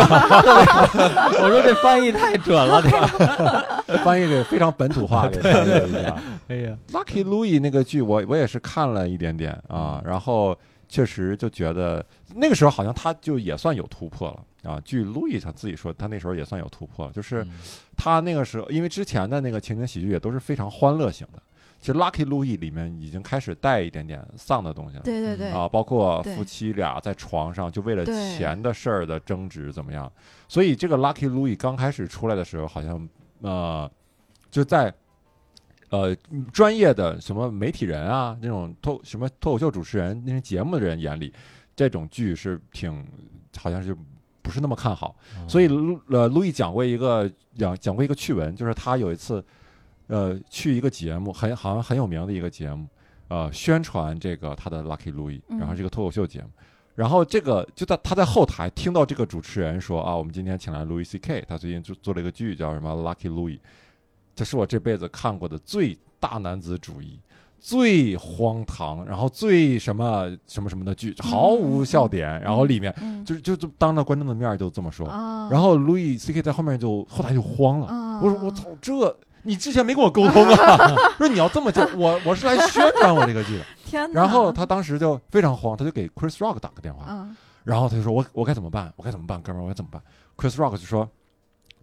[1.32, 6.14] 就 我说这翻译太准了，这个， 翻译的非常本土化的。
[6.48, 10.54] 哎呀，Lucky Louis 那个剧我我也是看了一点点啊，然后
[10.88, 14.78] 确实就觉得那个时候好像他就也算有突破了啊。
[14.84, 17.50] 据 Louis 他自己说，他那时候也算有突破了，就是嗯
[17.96, 21.42] 他那个时候因为之前的那个情景喜剧也都是非常欢乐型的，
[21.80, 25.02] 其实 Lucky Louie 里面已经开始带一点点丧的东西了。
[25.04, 30.10] 对对对，啊，包括夫妻俩在床上就为了钱的事儿的争执怎么样？
[30.48, 33.08] 所以这个 Lucky Louie 刚开始出来的时候，好像
[33.42, 33.90] 呃
[34.50, 34.92] 就在
[35.90, 36.14] 呃
[36.52, 41.32] 专业的什么媒体人啊，那种脱什么脱口秀主持人那些节目的人眼里，
[41.76, 43.06] 这种剧是挺
[43.56, 43.96] 好像是
[44.42, 45.14] 不是那么看好。
[45.46, 49.44] 所以路呃，路易讲过一个讲讲过一个趣闻，就是他有一次，
[50.08, 52.86] 呃，去一个节目，很好像很有名的一个节目，
[53.28, 55.58] 呃，宣传这个他的 Lucky Louis，嗯。
[55.58, 56.48] 然后这个脱口秀节目，
[56.94, 63.58] 然后这个就在他在后台听到这个主持人说啊，我们今天请来 Louis C K，他最近就做了一个剧叫什么 Lucky Louis，
[64.34, 67.20] 这是我这辈子看过的最大男子主义。
[67.60, 73.24] 最荒唐，然后最什么什么什么的剧，毫无笑点，然后里面嗯。
[73.24, 78.20] 就是就就当着观众的面就这么说，啊，然后 Louis C K 在后面就后台就慌了，啊。
[78.22, 79.18] 我说我操，这
[79.48, 80.94] 你之前没跟我沟通啊？
[81.18, 83.64] 说你要这么讲，我我是来宣传我这个剧的。
[83.84, 87.34] 天哪，然后他当时就非常慌，他就给 Chris Rock 打个电话，啊
[87.64, 88.92] 然后他就说我我该怎么办？
[88.96, 90.00] 我该怎么办，哥们儿，我该怎么办
[90.36, 91.08] ？Chris Rock 就说。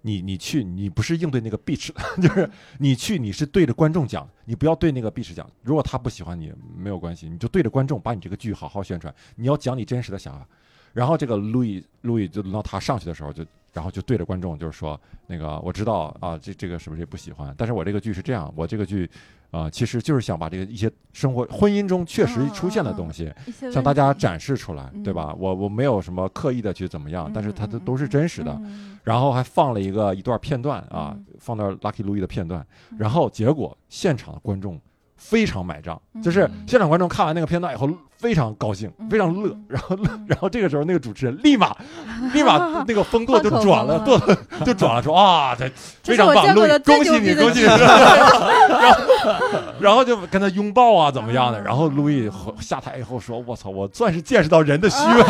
[0.08, 2.48] 你你去，你不是应对那个 bitch 的，就是
[2.78, 5.50] 你去，你是对着观众讲，你不要对那个 bitch 讲。
[5.64, 9.12] 如果他不喜欢你，没有关系，你就对着观众把你这个剧好好宣传。
[9.34, 10.48] 你要讲你真实的想法。
[10.94, 13.44] 然后这个 Louis Louis 就轮到他上去的时候就，
[13.76, 17.54] 然后就对着观众就是说，那个我知道啊，这这个是不是也不喜欢？
[17.58, 19.08] 但是我这个剧是这样，我这个剧
[19.52, 23.32] 啊、其实就是想把这个一些生活婚姻中确实出现的东西，
[23.72, 25.34] 向大家展示出来，对吧？
[25.38, 28.52] 我我没有什么刻意的去怎么样，但是它都都是真实的。
[28.64, 34.82] 嗯然后还放了一个一段片段啊嗯，放到 Lucky Louis 的片段，嗯然后结果现场的观众
[35.18, 39.10] 非常买账，就是嗯现场观众看完那个片段以后非常高兴，嗯。
[39.10, 41.76] 非常乐嗯，然后乐嗯，然后这个时候那个主持人立马
[42.34, 44.04] 立马那个风度就转了，
[44.66, 45.70] 就转了，说啊，这
[46.04, 51.60] 非常棒，路易见过的最恭喜你，恭喜你，剧 然后然后就跟他拥抱啊，怎么样的？
[51.60, 51.64] 嗯。
[51.64, 55.24] 然后路易下台以后说：“我操，我算是见识到人的虚伪。”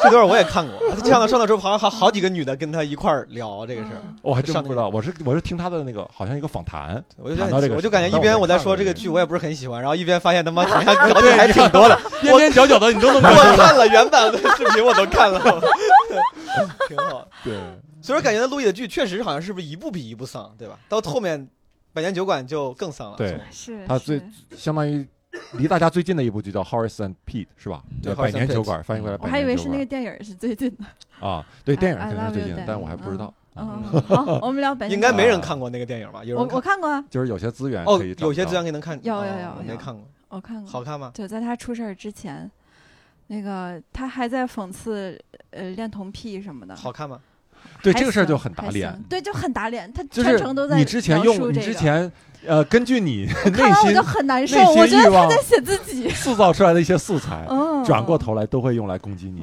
[0.00, 4.00] 这段我也看过，他上到上到之后，好像好好几个女的跟他一块儿聊这个事儿。
[4.04, 11.98] 嗯我还真不知道，我是我是听他的那个好像一个访谈，我就谈到这个我就感觉一边我在说这个剧，我也不是很喜欢，然后一边发现他妈 好像聊的还挺多的。
[12.20, 15.40] 边边角角的你都能 我看了原版的视频，我都看了，
[16.88, 17.26] 挺好。
[17.44, 17.54] 对，
[18.02, 20.78] 所以说，感觉路易的剧确实好像是不是一部比一部丧，对吧？
[20.88, 21.40] 到后面
[21.92, 23.16] 《百年酒馆》就更丧了。
[23.16, 24.24] 对是他最是
[24.56, 25.06] 相当于
[25.58, 27.82] 离大家最近的一部剧叫《Horace and Pete》是吧？
[28.02, 30.84] 对百年酒馆翻译过来，我还以为是那个个电影是最近的。
[31.26, 33.32] 啊，对，电影肯定是最近的但我还不知道。
[33.54, 36.22] 嗯，好，我们聊本应该没人看过那个电影吧？
[36.24, 38.96] 有我人看我看过啊，就是有些资源哦可以，有些资源可以能看。
[38.96, 40.70] 哦有有有没看过，我看过。
[40.70, 41.10] 好看吗？
[41.14, 42.50] 就在他出事儿之前，
[43.26, 46.76] 那个他还在讽刺呃恋童癖什么的。
[46.76, 47.20] 好看吗？
[47.76, 49.92] 还对这个事儿就很打脸，对，就很打脸。
[49.92, 52.10] 他就是全程都在你之前用你之前
[52.46, 56.08] 呃根据你内心完我就很难受，内心我觉得欲望他在写自己。
[56.14, 59.42] 塑造出来的一些素材，嗯，转过头来都会用来攻击你。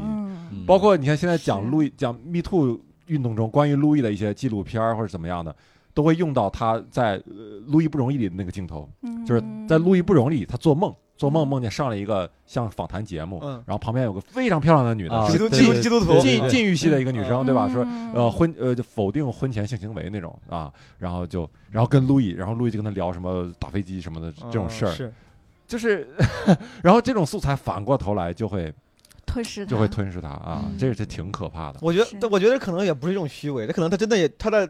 [0.66, 5.56] 包括你看现在讲路易讲 Me Too 运动中关于路易的一些纪录片儿或者怎么样的，
[5.94, 17.70] 都会用到他在呃路易不容易里的那个镜头，嗯，就是在路易不容易里，他做梦做梦梦见上了一个像访谈节目，嗯然后旁边有个非常漂亮的女的，啊是基督基督基督徒禁禁欲系的一个女生，对吧？
[17.72, 25.14] 说嗯呃婚呃就否定婚前性行为那种啊，然后就然后跟路易，然后路易就跟他聊什么打飞机什么的这种事儿，是
[25.68, 26.08] 就是
[26.84, 28.74] 然后这种素材反过头来就会
[29.26, 31.80] 吞噬就会吞噬他啊，嗯这是挺可怕的。
[31.82, 34.70] 我觉是得，我觉得可能也不是一种虚伪，这可能他真的也他在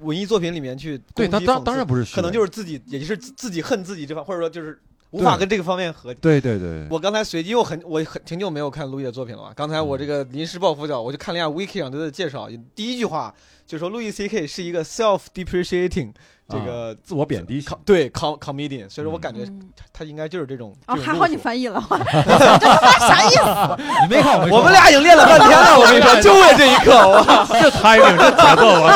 [0.00, 4.78] 文艺作品里面去对他当讽刺当然不是虚伪，可能就是自己，也就是自自己恨自己这方，或者说就是
[5.14, 6.12] 无法跟这个方面合。
[6.14, 9.52] 对对对，我刚才随机，我很我很挺久没有看路易的作品了嘛。
[9.54, 13.32] 刚才我这个临时抱佛脚，我就看了一下 wiki 上对他的介绍，第一句话
[13.64, 16.12] 就说路易 C K 是一个 self depreciating
[16.46, 20.76] 这个自我贬低对 com comedian，所以说我嗯感觉嗯他应该就是这种。
[20.86, 23.82] 哦，还好你翻译了， 我这他妈啥意思？
[24.02, 27.22] 你没看我我们俩已经练了半天了，我跟你说， 就为这一刻，我
[27.60, 28.92] 这 timing 这节奏，我！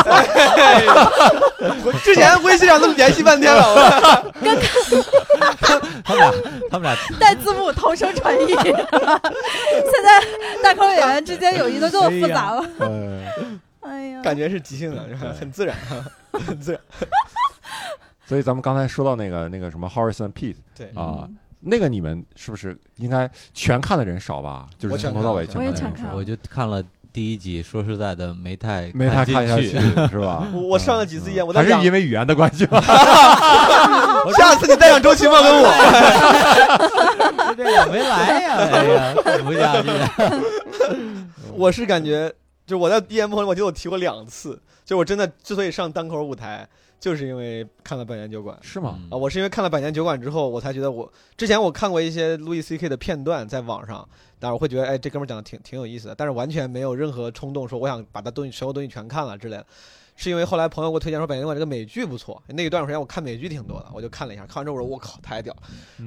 [1.85, 3.81] 我之前微信上都联系半天了，我
[6.05, 6.33] 他们俩，
[6.71, 8.49] 他们俩带字幕同声传译。
[8.49, 8.75] 现
[10.05, 10.23] 在
[10.63, 12.63] 大口演员之间友谊都这么复杂了。
[12.79, 13.23] 呃，
[13.81, 15.03] 哎呀，感觉是即兴的，
[15.39, 15.75] 很自然，
[16.33, 16.81] 很自然。
[18.29, 24.67] 所以咱们刚才说到那个那个什么 Horace and Pete 对啊嗯，那个你们是不是应该全看的人少吧？
[24.79, 29.71] 就是从头到尾看我也全看的人少全看我就看了第一集，说实在的没太没太看下去，
[30.13, 30.47] 是吧？
[30.53, 32.81] 我我上了几次烟，我还是因为语言的关系吧？
[34.37, 35.71] 下次你带上周奇墨跟我，
[37.57, 39.89] 这个没来呀，哎呀，看不下去。
[41.55, 42.29] 我是感觉，
[42.67, 46.69] 就是我在 DM 朋友，我记得我提过两次，就我真的之所以上单口舞台，
[47.01, 48.99] 就是因为看了《百年酒馆》是吗？
[49.11, 54.07] 啊，我是因为看了《百年酒馆》之后，我才觉得我之前我看过一些路易 C K 的片段在网上，
[54.39, 59.67] 但是我会觉得，哎，这哥们儿讲的挺挺有意思的，但是完全没有任何冲动说我想把他东西所有东西全看了之类的。
[60.21, 65.55] 是因为后来朋友给我推荐说《百年酒馆》这个美剧不错，那一段时间我看美剧挺多的，我就看了一下，看完之后我说我靠太屌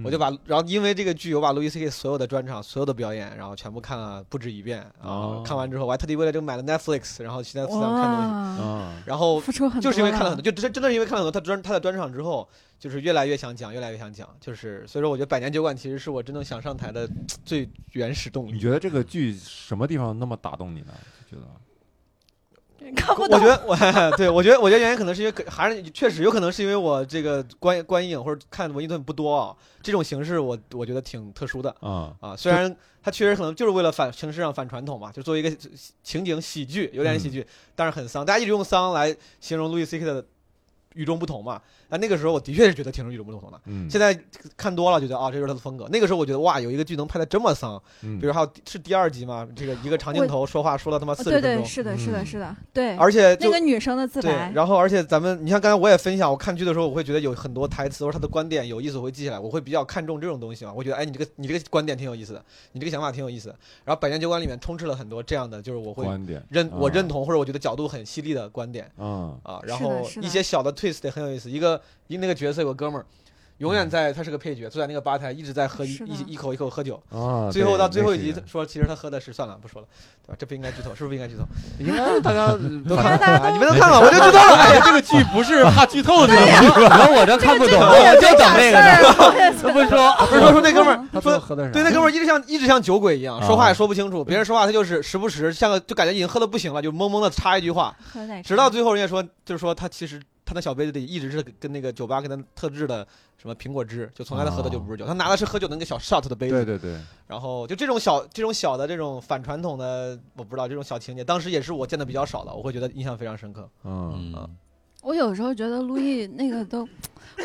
[0.03, 5.07] 我就把，然后因为这个剧，我把路易 C K 所有的专场、所有的表演，然后全部看了不止一遍啊。
[5.07, 12.45] 哦看完之后，我还特地为了这个买了 Netflix，然后现在自然看东西，然后付出很多，就是因为看了很多，就真真的是因为看了很多他专他的专场之后，
[12.78, 17.09] 就是越来越想讲，越来越想讲，就是所以说我觉得《百年酒馆》其实是我真正想上台的
[17.45, 18.51] 最原始动力。
[18.51, 20.93] 你觉得这个剧什么地方那么打动你呢？
[21.30, 21.49] 就觉得
[22.96, 23.46] 看不懂我觉。
[23.46, 31.74] 得我对我觉得 我觉得原因可能是因为可还是确实有可能是因为我这个观观影或者看文艺作品不多啊，这种形式我我觉得挺特殊的。
[31.80, 35.52] 啊，啊，虽然它确实可能就是为了反形式上反传统嘛，就作为一个
[36.04, 38.26] 情景喜剧，有点喜剧，但是很丧。
[38.26, 40.26] 大家一直用丧来形容路易 C K 的
[40.94, 41.62] 与众不同嘛。
[41.89, 43.60] 那那个时候我的确是觉得挺与众不同的。
[43.66, 44.18] 嗯，现在
[44.56, 45.88] 看多了，觉得啊，这就是他的风格。
[45.92, 52.96] 那个时候我觉得哇，有一个剧能拍的这么丧，嗯比如还有是第二集嘛，这个一个长镜头说话说了他妈四十对对，分钟，是的，是的，嗯是的，对。
[52.96, 60.74] 而且那个女生的自对白，，然后而且咱们，你像刚才我也分享，我看剧的时候，我会觉得有很多台词或者他的观点有意思，我会记下来，我会比较看重这种东西嘛。
[60.74, 63.56] 我觉得，哎，你这个你这个观点挺有意思的，你这个想法挺有意思的。
[63.84, 69.60] 然后《百年酒馆》里面充斥了很多这样的，就是我会观点认我啊认同或者我觉得角度很犀利的观点嗯啊。
[69.64, 71.50] 然后一些小的 twist 很有意思。
[71.50, 73.06] 一个一那个角色有个哥们儿，
[73.60, 76.96] 永嗯远在他是个配角，坐在那个吧台一直在喝一一一口一口喝酒。
[77.12, 79.88] 啊，最后对到最后一集说，其实他喝的是算了，不说了，
[80.26, 80.36] 对吧？
[80.40, 81.44] 这不应该剧透，是不是不应该剧透？
[81.80, 82.48] 应该大家
[82.90, 84.56] 都看了，你们都看了，我就知道了。
[84.66, 89.52] 哎呀，这个剧不是怕剧透的这个剧，然后我这看不懂，我我就等那个呢。
[89.62, 94.24] 这不说， 不是说说那哥们儿他说说喝的是对，那哥们儿一直像一直像酒鬼一样，啊说话也说不清楚。
[94.24, 97.96] 别人说话他就是时不时像个就感觉已经喝的不行了，就懵懵的插一句话，
[98.44, 100.20] 直到最后人家说就是说他其实
[100.52, 106.66] 他那小杯子里一直是跟那个酒吧给他特制的什么苹果汁，就从来他喝的就不是酒，他拿的是喝酒的那个小 shot 的杯子。
[106.66, 113.70] 对对对，然后就这种小这种小的这种反传统的，我不知道这种小情节，当时也是我见的比较少的，我会觉得印象非常深刻。
[113.86, 114.58] 嗯嗯，
[115.04, 116.86] 我有时候觉得路易那个都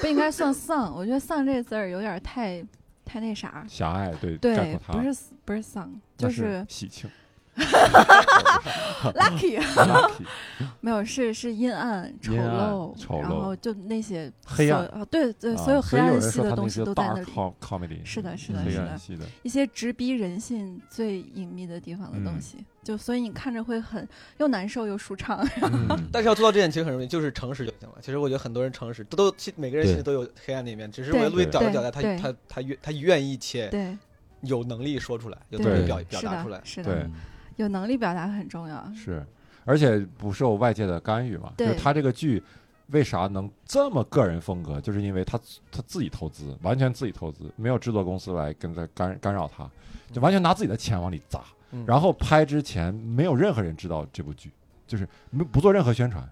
[0.01, 2.61] 不应该算丧，我觉得丧这个字儿有点太
[3.05, 3.65] 太那啥。
[3.69, 5.89] 狭隘对概对不是不是丧，
[6.19, 7.09] 那就是喜庆
[9.15, 10.11] lucky，lucky
[10.81, 13.21] 没有是是阴暗、丑陋，丑陋。
[13.21, 14.85] 然后就那些黑暗。
[14.87, 17.25] 啊，对对，啊所有黑暗系的东西都在那里。
[17.33, 19.25] com- comedy 是的是的是的。
[19.43, 22.41] 一些直逼人性最隐秘的地方的东嗯。
[22.41, 24.07] 西，就所以你看着会很
[24.39, 25.47] 又难受又舒畅。
[25.63, 26.09] 嗯。
[26.13, 27.97] 但是要做到这点其实很容易，就是诚实就行了。
[28.01, 31.29] 其实我觉得很多人诚实，都都其每个人其实都有黑暗那一面，只是我对。
[31.31, 31.73] 路易找着对。
[31.75, 33.97] 找在他他他愿他愿意且对。
[34.43, 36.59] 有能力说出来，有能力表表达出来。
[36.59, 36.65] 的，。
[36.65, 36.95] 是对。
[36.95, 37.11] 的，
[37.57, 38.93] 有能力表达很重要。
[38.95, 39.25] 是，
[39.65, 41.53] 而且不受外界的干预嘛。
[41.57, 42.43] 就是对他这个剧
[42.89, 45.39] 为啥能这么个人风格，就是因为他
[45.73, 49.69] 他自己投资，完全自己投资，没有制作公司来跟他干干扰他，
[50.13, 51.41] 就完全拿自己的钱往里砸。
[51.73, 54.53] 嗯然后拍之前没有任何人知道这部剧，
[54.87, 56.27] 就是没不做任何宣传，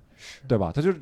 [0.47, 0.71] 对吧？
[0.73, 1.01] 他就是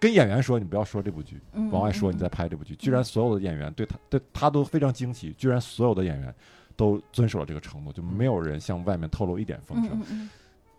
[0.00, 2.74] 跟演员说你不要说这部剧，嗯，往外说嗯你在拍这部剧。
[2.74, 6.34] 居然所有的演员对他对他都非常惊奇，居然所有的演员
[6.78, 9.90] 都遵守了这个承诺，就没有人向外面透露一点风声。
[9.92, 10.30] 嗯嗯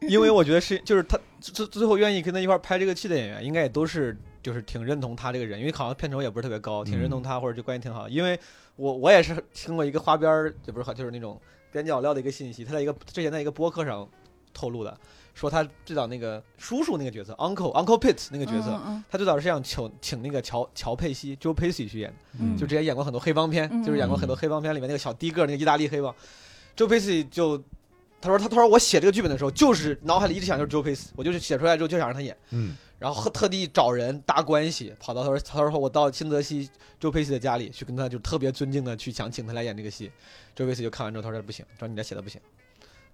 [0.01, 8.07] 嗯因为我觉得是就是他最最后愿意跟他一块拍这个戏的演员，应该也都是就是挺认同他这个人，因为好像片酬也不是特别高，挺认同他或者就关系挺好。
[8.07, 8.39] 因为
[8.77, 11.37] 我我也是听过一个花边儿，就不是就是那种
[11.69, 14.07] 边角料的一个信息，他在一个之前在一个播客上
[14.53, 14.97] 透露的，
[15.33, 22.13] 说他最早那个叔叔那个角色 Uncle Uncle Pitt 那个角色，嗯他最早是想请请那个乔乔佩西 Joe Pesci 去演
[22.57, 23.83] 就之前演过很多黑帮片，嗯。
[23.83, 26.13] 就是演过很多黑帮片里面那个小低个儿那个意大利黑帮
[26.75, 27.63] ，Joe Pesci 就。
[28.21, 32.75] 他说他他说我写这个剧本的时候，就是脑海里一直想就是 Joe Pesci，我就是写出来之后就想让他演，嗯。
[32.97, 36.69] 然后特地找人搭关系，跑到他说他说我到新泽西
[36.99, 40.11] Joe Pace 的家里去跟他就特别尊敬的去想请他来演这个戏
[40.53, 42.41] ，Joe Pace 就看完之后他说不行，他说你这写的不行，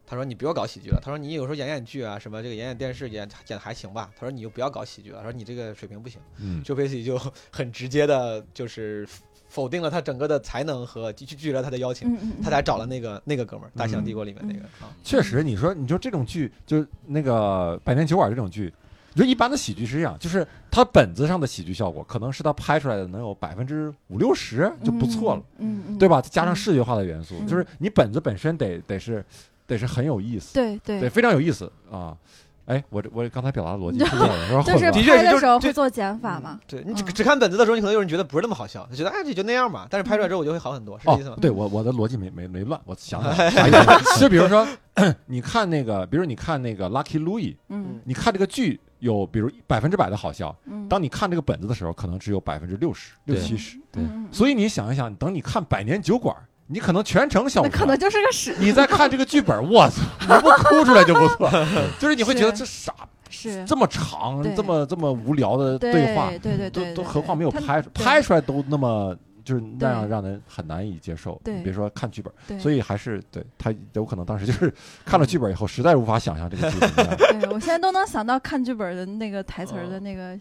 [0.06, 6.62] 他说你不要搞喜剧了，他说你有时候演演剧啊什么这个演演电视演演还行吧，他说你就不要搞喜剧了，他说你这个水平不行，嗯。
[6.64, 7.20] 周佩西就
[7.52, 9.08] 很直接的就是
[9.48, 18.74] 否定了他整个的才能和拒拒绝了他的邀请，嗯嗯，他才找了那个那个哥们儿，《大西洋帝国》里面那个啊，确实，你说你说这种剧，就是那个《百年酒馆》这种剧，
[19.14, 26.22] 你说一般的喜剧是这样，就是它本子上的喜剧效果，可能是它拍出来的能有百分之五六十就不错了，嗯，嗯嗯，对吧？
[26.22, 29.24] 加上视觉化的元素，嗯就是你本子本身得得是
[29.68, 32.16] 得是很有意思，对对对，非常有意思啊。
[32.66, 36.60] 哎，我这我刚才表达的逻辑是这样的， 就是的确拍的是就这时候会做减法嘛。
[36.68, 41.36] 对你只嗯只看本子的时候，你可能有人觉得不是那么好笑，就觉得哎这就那样吧，但是拍出来之后我就会好很多，是这意思吗，？
[41.38, 44.20] 哦对我我的逻辑没没没乱，我想起来了啥意思？
[44.20, 44.68] 就比如说，
[45.28, 53.78] 你看那个，比如你看那个 Lucky Louis 嗯你看这个剧有比如百分之百的好笑，嗯，当你看这个本子的时候，可能只有百分之六十、六对七十。
[53.92, 56.36] 对所以你想一想，等你看《百年酒馆》，
[56.68, 57.80] 你可能全程笑不出来。
[57.80, 61.50] 可能就是个屎，你在看这个剧本， 我操，能不哭出来就不错。
[62.00, 62.94] 就是你会觉得这傻，
[63.30, 71.40] 是这么长，这么这么无聊的对对话，对对对，都对都何况没有拍出，拍出来都那么就是那样让人很难以接受。
[71.44, 74.74] 对别说看剧本，对所以还是对他有可能当时就是
[75.06, 77.18] 看了剧本以后，实在无法想象这个剧本。
[77.40, 80.36] 对我现在都能想到看剧本的那个台词的那个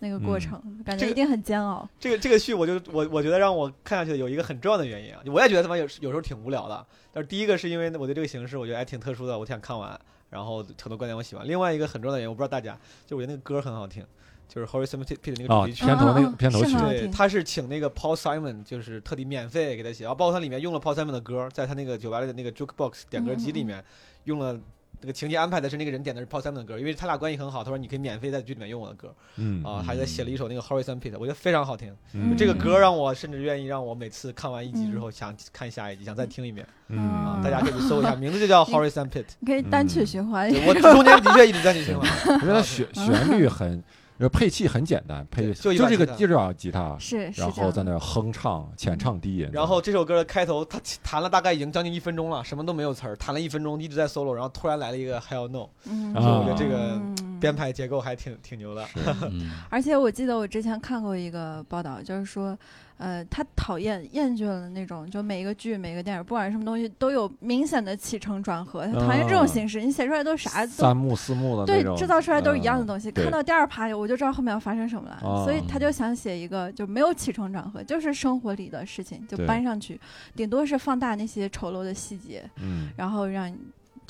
[0.00, 1.88] 那个过嗯程，感这个觉一定很煎熬。
[1.98, 6.86] 这个这个剧，我就我我觉得让我看下去的有一个很重要的原因啊，我也觉得他妈有有时候挺无聊的。
[7.12, 9.98] 但是第一个是因为我对这个形式我觉得还挺特殊的，我挺想看完，
[10.28, 11.46] 然后很多观点我喜欢。
[11.46, 14.04] 另外一个很重要的原因，我不知道大家，就我觉得那个歌很好听，
[14.48, 15.84] 就是 Horace Pitt 那个啊，主题曲。
[15.84, 23.84] 片头那个片头曲对，他是请那个 Paul Simon，就是特地免费给他写，然后包括他里面用了 Paul Simon 的歌，在他那个酒吧里的那个 jukebox 点歌机里面
[24.24, 24.58] 用了
[25.00, 29.14] 那个情节安排的是那个人点的是 Paul Simon 的歌，因为他俩关系很好，他说你可以免费在剧里面用我的歌。
[29.36, 29.62] 嗯。
[29.64, 31.94] 啊，还在写了一首那个 Horizon Pitt，我觉得非常好听。
[32.12, 32.36] 嗯。
[32.36, 36.66] 这个歌让我甚至愿意让我每次看完一集之后想看下一集，想再听一遍。
[36.88, 36.98] 嗯。
[36.98, 37.34] 啊！
[37.38, 37.42] 嗯。
[37.42, 39.24] 大家可以搜一下，名字就叫 Horizon Pitt。
[39.40, 40.50] 你可以单曲嗯循环。
[40.50, 43.82] 对我中间的确一直在去听完，我觉得旋旋律很，呃
[44.28, 57.16] 配器很简单，配就就这个就这把吉他，是是然后在那哼唱，浅唱低吟，然后这首歌的开头，他弹了大概已经将近一分钟了，什么都没有词儿，弹了一分钟一直在 solo，然后突然来了一个 Hell No，嗯，啊我觉得这个嗯。
[57.40, 58.86] 编排结构还挺挺牛的。
[59.22, 62.54] 嗯 而且我记得我之前看过一个报道，就是说，
[63.00, 68.86] 呃，他讨厌厌倦了那种，就每一个剧、每个电影，不管是什么东西，都有明显的起承转合。
[68.86, 73.08] 他讨厌这种啊形式，你写出来都啥都三幕四幕的对制造出来都是一样的东西。
[73.08, 79.98] 嗯看到第二趴，我就知道后面要发生什么了，哦所以他就想写一个就没有起承转合，就是生活里的事情就搬上去，
[80.36, 83.56] 顶多是放大那些丑陋的细节，嗯，然后让你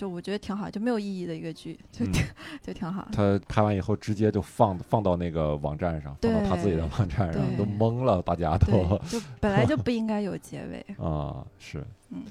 [0.01, 2.24] 就我觉得挺好，就没有意义的一个剧，就嗯挺、
[2.64, 3.07] 就挺好。
[3.12, 10.86] 他拍完以后直接就放放到那个网站上，放到他自己的网站上，都懵了，大家都，就本来就不应该有结尾。
[10.96, 11.84] 啊，是。
[12.09, 12.22] 嗯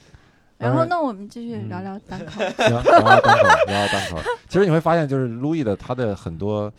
[0.57, 2.41] 然后，那我们继续嗯聊聊单口。
[2.57, 4.17] 行，聊聊单口，聊聊单口。
[4.49, 6.69] 其实你会发现，就是路易的他的很多，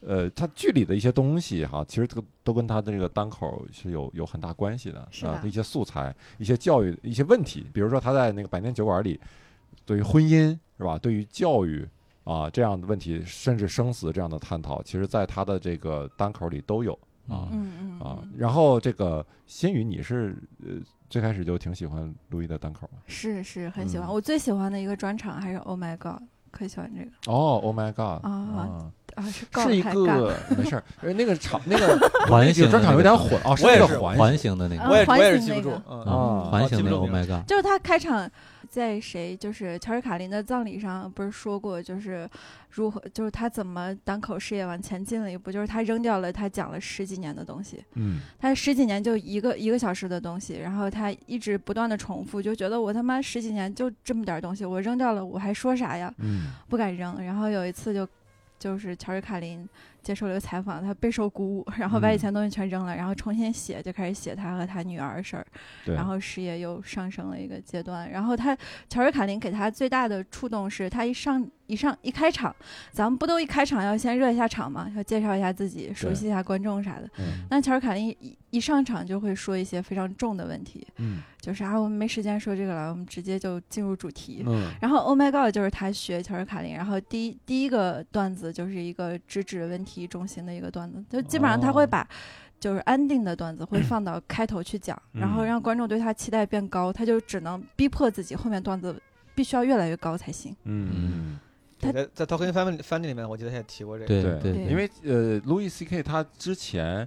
[0.00, 9.20] 呃，他剧里的一些东西哈，其实都都跟他的这个单口是有有很大关系的是吧，啊一些素材、一些教育、一些问题，比如说他在那个百年酒馆里，
[9.88, 11.88] 对于婚姻是吧，对于教育
[12.24, 16.92] 啊这样的问题，甚至生死这样的探讨，其实在他的这个单口里都有
[17.26, 17.48] 啊。
[17.50, 20.74] 嗯嗯啊嗯，，然后这个新宇，你是呃
[21.08, 22.98] 最开始就挺喜欢陆毅的单口吗？
[23.06, 24.06] 是是很喜欢。
[24.06, 26.20] 嗯我最喜欢的一个专场还是 Oh My God，
[26.50, 29.24] 可喜欢这个哦，Oh my God 啊啊，
[29.64, 38.30] 是一个没事儿， 呃那个场那个环形的专场有点混哦，是那我也是个环环形的那个啊我也我也是记不住那个，嗯，啊环形的 Oh my god，就是他开场
[38.70, 42.28] 在谁就是乔治卡林的葬礼上不是说过，就是
[42.70, 56.12] 如何就是他怎么单口事业往前进了一步，就是他扔掉了他讲了十几年的东西，嗯他十几年就一个一个小时的东西，然后他一直不断的重复，就觉得我他妈十几年就这么点儿东西，我扔掉了我还说啥呀？
[56.18, 57.22] 嗯不敢扔。
[57.24, 58.06] 然后有一次就
[58.58, 59.68] 就是乔治卡林
[60.08, 65.46] 接受了一个采访，他备受鼓舞，然后把以嗯前东西全扔了，然后重新写，就开始写他和他女儿的事儿，
[65.84, 68.10] 然后事业又上升了一个阶段。
[68.10, 68.56] 然后他
[68.88, 72.54] 乔治卡林给他最大的触动是他一上一上一开场，
[72.90, 74.90] 咱们不都一开场要先热一下场吗？
[74.96, 77.08] 要介绍一下自己，熟悉一下观众啥的。
[77.18, 84.42] 嗯那乔尔卡林一一上场就会说一些非常重的问题，嗯就是啊，我们没时间说这个了，我们直接就进入主题。
[84.46, 92.08] 嗯然后 Oh my God 就是他学乔尔卡林，然后第一第一个段子就是一个直指问题中心的一个段子，就基本上他会把
[92.58, 99.00] 就是安定的段子会放到开头去讲， 嗯然后让观众对他期待变高，他就只能逼迫自己后面段子
[99.34, 100.56] 必须要越来越高才行。
[100.64, 101.38] 嗯
[101.78, 104.38] 在在 Talking Family Family 里面，我记得他也提过这个。
[104.38, 106.02] 对对因为呃，Louis C.K.
[106.02, 107.06] 他之前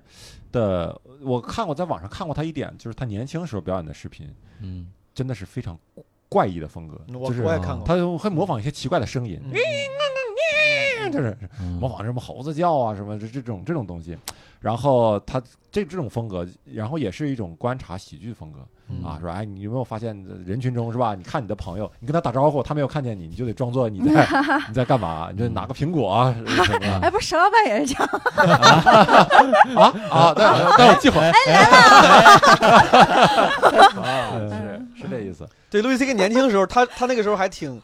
[0.52, 4.28] 的我看过，在网上看过他一点，就是他年轻时候表演的视频，
[4.62, 5.78] 嗯真的是非常
[6.30, 7.86] 怪异的风格，我就是我也看过。
[7.86, 14.18] 他会模仿一些奇怪的声音，嗯 就是嗯模仿什么猴子叫啊，什么这这种这种东西。
[14.62, 15.42] 然后他
[15.72, 18.60] 这这种风格，然后也是一种观察喜剧风格
[18.90, 19.04] 嗯。
[19.04, 21.16] 啊，说哎，你有没有发现人群中是吧？
[21.16, 24.28] 你看你的朋友，你跟他打招呼，他没有看见你，你就得装作你在
[24.70, 25.30] 你在干嘛？
[25.32, 28.08] 你就拿个苹果啊什么的 哎，不是沈老板也是这样，
[29.82, 29.84] 啊？
[30.12, 30.34] 啊！
[30.38, 31.32] 但但我记会儿，
[34.00, 34.88] 啊，嗯。
[34.96, 35.48] 是是这意思。
[35.70, 37.82] 对，路易 C K 年轻时候，他他那个时候还挺，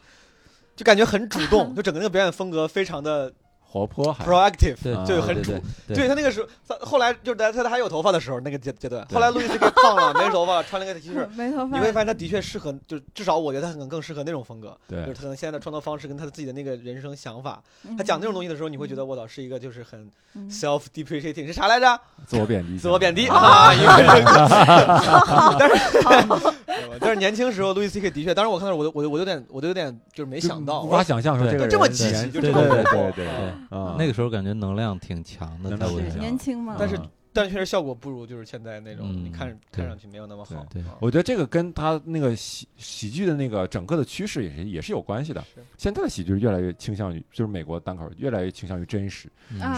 [0.76, 3.32] 就感觉很主动，就整个那个表演风格非常的
[3.70, 5.52] 活泼还 proactive，对啊就很主。
[5.86, 5.96] 对。
[5.96, 11.76] 对他那个时候，他后来就是他他还有头发的时候那个阶阶段，后来路易 C K 胖了，没头发了，穿了个 T 恤， 没头发。
[11.76, 15.00] 你会发现他的确适合，就至少我觉得他可能更适合那种风格，对。
[15.02, 17.96] 就是他可能现在的创作方式跟他自己的那个人生想法，嗯。
[17.96, 20.48] 他讲那种东西的时候，你会觉得我操是一个就是很嗯。
[20.50, 22.00] self depreciating 是啥来着？
[22.26, 24.48] 自我贬低，自我贬低啊，一个人格。
[25.58, 25.74] 但是
[27.00, 33.26] 但是年轻时候路易 C K 的确，当时我看到我都我都我有点我都有点就是没想到，无法想象说对这个人这么积极年就这么对对对
[33.70, 40.66] 啊，那个时候感觉能量挺强的，在我印象年轻嘛，但是嗯但确实效果不如就是现在那种，嗯你看看上去没有那么好。
[40.70, 45.64] 对啊我觉得这个跟他那个喜喜剧的那个整个的趋势也是也是有关系的是。
[45.76, 49.28] 现在的喜剧越来越倾向于，就是美国单口越来越倾向于真实，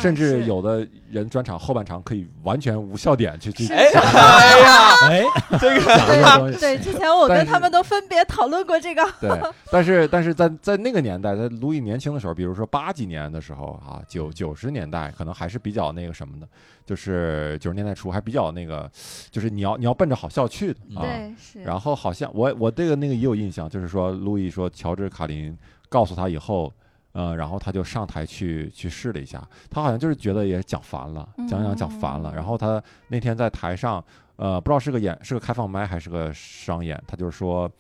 [0.01, 5.25] 甚至是有的人专场后半场可以完全无笑点去去是哎哎呀，哎，
[5.61, 6.59] 这个讲这个东西。
[6.59, 9.07] 对，之前我但是跟他们都分别讨论过这个。
[9.21, 9.31] 对，
[9.71, 16.49] 但是但是在在那个年代，在路易年轻的时候，比如说八几年的时候啊，九九十年代可能还是比较那个什么的，
[16.91, 18.91] 就是九十年代初还比较那个，
[19.31, 21.03] 就是你要你要奔着好笑去的啊。
[21.03, 21.63] 对，是。
[21.63, 25.57] 然后好像我我这个那个也有印象，就是说路易说乔治卡林
[25.89, 26.73] 告诉他以后，
[27.13, 32.33] 呃，然后他就上台去去试了一下，他好像就是觉得也讲烦了，讲讲讲烦了。
[32.33, 37.71] 嗯然后他那天在台上，呃，不知道是个演是个开放麦还是个商演，他就是说。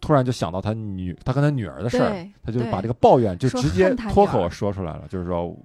[0.00, 5.56] 突然就想到他女，他跟他女儿的事儿，他就把这个抱怨就直接脱口说出来了，就是说，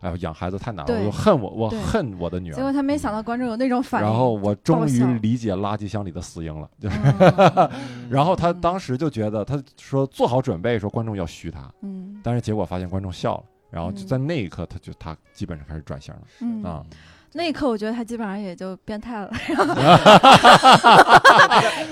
[0.00, 2.54] 哎呦，养孩子太难了，我就恨我，我恨我的女儿。
[2.54, 6.98] 结果他没想到观众有那种反应，然后我终于理解垃圾箱里的死婴了，就是。
[7.00, 7.70] 嗯。
[8.10, 12.20] 然后他嗯当时就觉得，他说做好准备，说观众要虚他，嗯。
[12.22, 14.06] 但是结果发现观众笑了，然后就嗯。
[14.06, 16.20] 在那一刻，他就他基本上开始转型了。
[16.40, 16.62] 嗯。
[16.62, 16.84] 啊。
[17.32, 19.30] 那一刻我觉得他基本上也就变态了，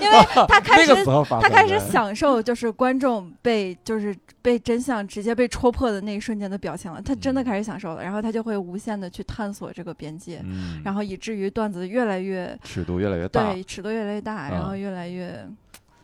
[0.01, 0.17] 因为
[0.47, 0.93] 他开始
[1.41, 15.47] 他开始享受就是观众被就是被真相直接被戳破的那一瞬间的表情了，他真的开始享受了，然后他就会无限的去探索这个边界，嗯，然后以至于段子越来越尺度越来越大，对尺度越来越大，然后越来越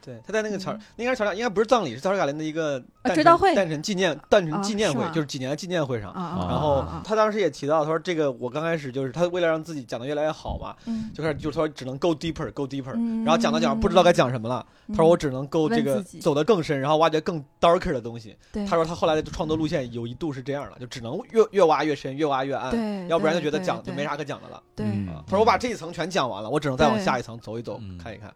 [0.05, 3.55] 对，他在那个乔嗯，那应该是乔治，应该不是葬礼，是乔治卡林的一个诞辰追悼会。
[3.55, 6.13] 诞辰纪念诞辰啊纪念会是，就是几年的纪念会上。
[6.13, 11.09] 然后他当时也提到，他说这个我刚开始就是他为了让自己讲的越来越好嘛，嗯。
[11.13, 13.23] 就开始就是说只能 go deeper go deeper，嗯。
[13.23, 18.37] 然后讲到讲不知道该讲什么了，他说我只能 go 这个走得更深，然后挖掘更 darker 的东西。
[18.51, 18.63] 对。
[18.67, 24.61] 他说他后来的创作路线有一度是这样的，就只能越越挖越深，越挖越暗，对，要不然就觉得讲就没啥可讲的了。
[24.75, 24.85] 对，
[25.25, 27.97] 他说我把这一层全讲完了，我只能再往下一层走一走嗯。
[27.97, 28.31] 看一看。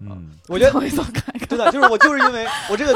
[0.00, 2.92] 嗯我觉得走一走看看，真的就是我就是因为我这个，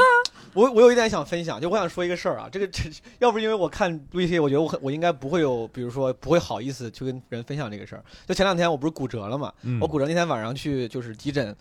[0.53, 2.83] 我我有一点想分享，就我想说一个事儿啊，这个这
[3.19, 8.03] 要不是因为我看 VC，我觉得我很我应该不会有，比如说不会好意思去跟人分享这个事儿。
[8.27, 11.55] 就前两天我不是骨折了嘛，嗯，我骨折那天晚上去就是急诊，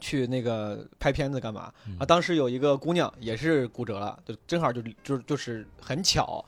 [0.00, 2.06] 去那个拍片子干嘛嗯啊？
[2.06, 6.44] 当时有一个姑娘也是骨折了，就正好就就就是很巧，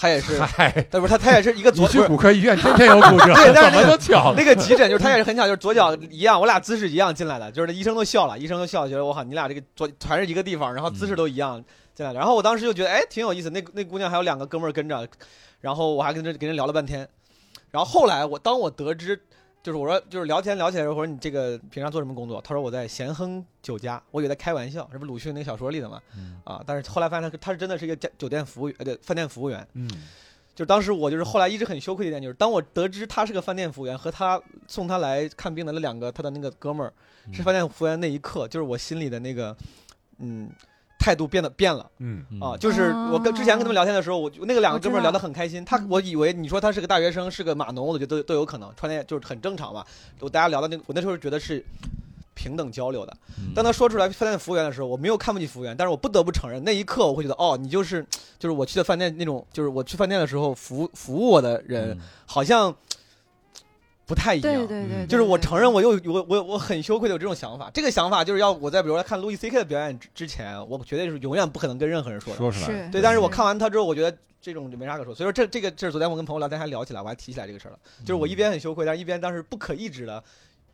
[0.00, 4.32] 她也是，嗨，但不是她她也是一个你左你去骨科医院天天有骨折，对但是那个巧？
[4.36, 11.62] 那个急诊就是他也是很巧，就是左脚一样，我俩姿势一样进来的，就是那医生都笑了，医生都笑，觉得我靠，你俩这个左全是一个地方，然后姿势都一样
[11.96, 12.18] 进来的。
[12.20, 15.04] 然后我当时就觉得哎挺有意思，那那姑娘还有两个哥们儿跟着，
[15.60, 17.08] 然后我还跟着跟人聊了半天。
[17.72, 19.20] 然后后来我当我得知，
[19.62, 22.40] 就是我说就是聊天聊起来的时候，我说你这个平常做什么工作？
[22.40, 29.66] 他说我在咸亨酒家，我以为在开玩笑，这不鲁迅那个小说里的嘛嗯啊，但是后来发现他他是真的是一个家酒店服务员，呃对，饭店服务员。
[29.74, 29.88] 嗯
[30.54, 36.92] 就是当时我就是后来一直很羞愧的一点，就是当我得知他是个饭店服务员，和他送他来看病的那两个他的那个哥们儿
[37.32, 39.56] 是饭店服务员那一刻，就是我心里的那个，
[40.18, 40.50] 嗯，
[41.08, 42.54] 态度变得变了嗯嗯啊。
[42.58, 45.64] 就是我跟之前跟他们聊天的时候，我就那个两个哥们儿聊得很开心。
[45.64, 49.82] 他嗯我以为你说他是个大学生，是个码农，我觉得都都有可能，穿的就是很正常嘛。
[50.20, 51.64] 我大家聊的那个，我那时候觉得是
[52.34, 53.16] 平等交流的。
[53.38, 58.04] 嗯当他说出来饭店服务员的时候，我没有看不起服务员，但是我不得不承认，那一刻我会觉得，哦，你就是
[58.38, 62.74] 就是我去的饭店那种，就是我去饭店的时候服务服务我的人，嗯好像
[64.08, 64.66] 不太一样。
[64.66, 67.70] 对对对，嗯就是我承认，我有我我我很羞愧的有这种想法。
[67.72, 72.38] 这个想法就是要我在比如说看路易 C K 的表演之之前，我绝对是永远不可能跟任何人说的。
[72.38, 75.14] 说出来对，但是我看完他之后，我觉得这种就没啥可说。
[75.14, 77.78] 所以说这这个这是昨天我跟朋友聊天还聊起来，我还提起来这个事儿了。
[78.00, 80.24] 就是我一边很羞愧，但是一边当时不可抑制的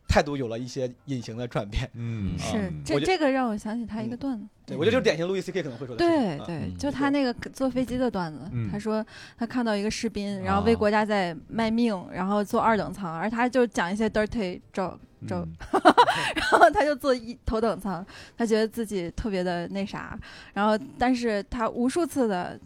[0.07, 1.89] 态度有了一些隐形的转变。
[1.93, 4.47] 嗯是这这个让我想起他一个嗯段子。
[4.65, 6.77] 对，我觉得就是典型路易 C K 可能会说的对对，嗯。
[6.77, 8.69] 就他那个坐飞机的段子，嗯。
[8.71, 9.05] 他说
[9.37, 14.97] 他看到一个士兵，然后为啊国家在卖命，然后坐二等舱，而他就讲一些 dirty joke，
[15.27, 15.55] 就嗯。
[16.35, 18.05] 然后他就坐一头等舱，
[18.37, 20.17] 他觉得自己特别的那啥，
[20.53, 22.59] 然后但是他无数次的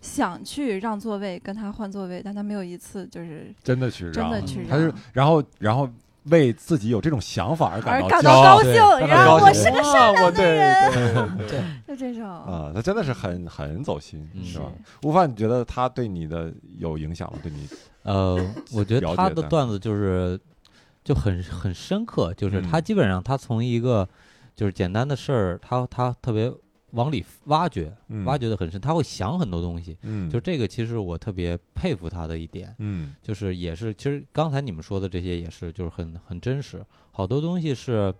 [0.00, 5.88] 想去让座位跟他换座位，但他没有一次就是真的去让，真的去他是，然后然后
[6.24, 8.42] 为自己有这种想法而而感到感骄傲。
[8.42, 9.72] 到高兴，对然后高兴。
[9.72, 14.44] 我是个哇我对对对对就这种，啊，他真的是很很走心，嗯。
[14.44, 14.66] 是吧？
[15.02, 17.38] 吴凡，你觉得他对你的有影响吗？
[17.42, 17.68] 对你，
[18.02, 18.38] 呃，
[18.72, 20.38] 我觉得他的段子就是
[21.02, 24.08] 就很很深刻，就是他嗯基本上他从一个
[24.54, 26.52] 就是简单的事儿，他他特别
[26.92, 28.24] 往里挖掘，嗯。
[28.24, 29.96] 挖掘的很深，他会想很多东西。
[30.02, 33.14] 嗯，就这个，其实我特别佩服他的一点，嗯。
[33.22, 38.14] 就是也是，其实刚才你们说的这些也是，就是很很真实，好多东西是，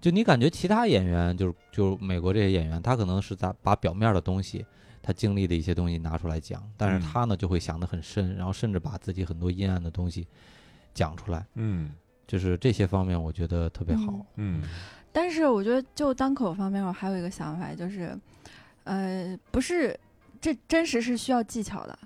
[0.00, 4.64] 就你感觉其他演员，就是就是美国这些演员，他可能是在把表面的东西，
[5.02, 7.00] 他经历的一些东西拿出来讲，但嗯。
[7.00, 10.26] 是他呢就会想得很深，然后甚至把自己很多阴暗的东西
[10.94, 11.92] 讲出来，嗯。
[12.26, 14.12] 就是这些方面我觉得特别好。
[14.36, 14.62] 嗯。
[14.62, 14.68] 嗯
[15.12, 18.16] 但是我觉得就单口方面，我还有一个想法，就是，
[18.84, 19.98] 呃，不是
[20.40, 21.98] 这真实是需要技巧的，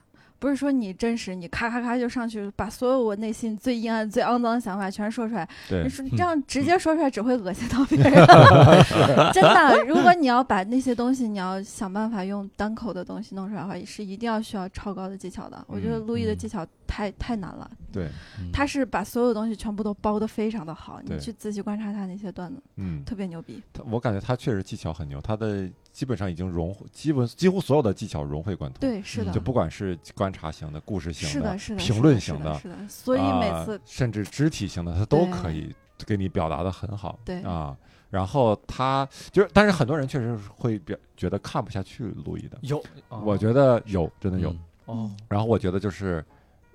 [0.44, 8.12] 不是说你真实你咔咔咔就上去把所有我内心最阴暗、最肮脏的想法全说出来，对你，说这样直接说出来只会恶心到别人。
[9.32, 15.64] 真的，如果你要把那些东西，你要想办法用单口的东西弄出来的话，是一定要需要超高的技巧的。
[15.66, 23.62] 我觉得陆毅的嗯技巧太太难了，对，嗯他是把所有东西全部都包得非常的好，对你去仔细观察他那些段子，嗯，特别牛逼。
[23.72, 32.76] 他我感觉他确实技巧很牛，他的基本上已经融，基本几乎所有的技巧融会贯通。，对，是的，就不管是观察型的、故事型是的，是的，评是的是论型的，是的。
[32.88, 35.72] 所以每啊次甚至肢体型的，他都可以
[36.04, 37.16] 给你表达的很好。
[37.24, 37.76] 对啊，
[38.10, 44.50] 然后他就是，但是很多人确实会表觉得看不下去路易的，有，我觉得有，真的有。
[44.50, 46.22] 嗯哦，然后我觉得就是，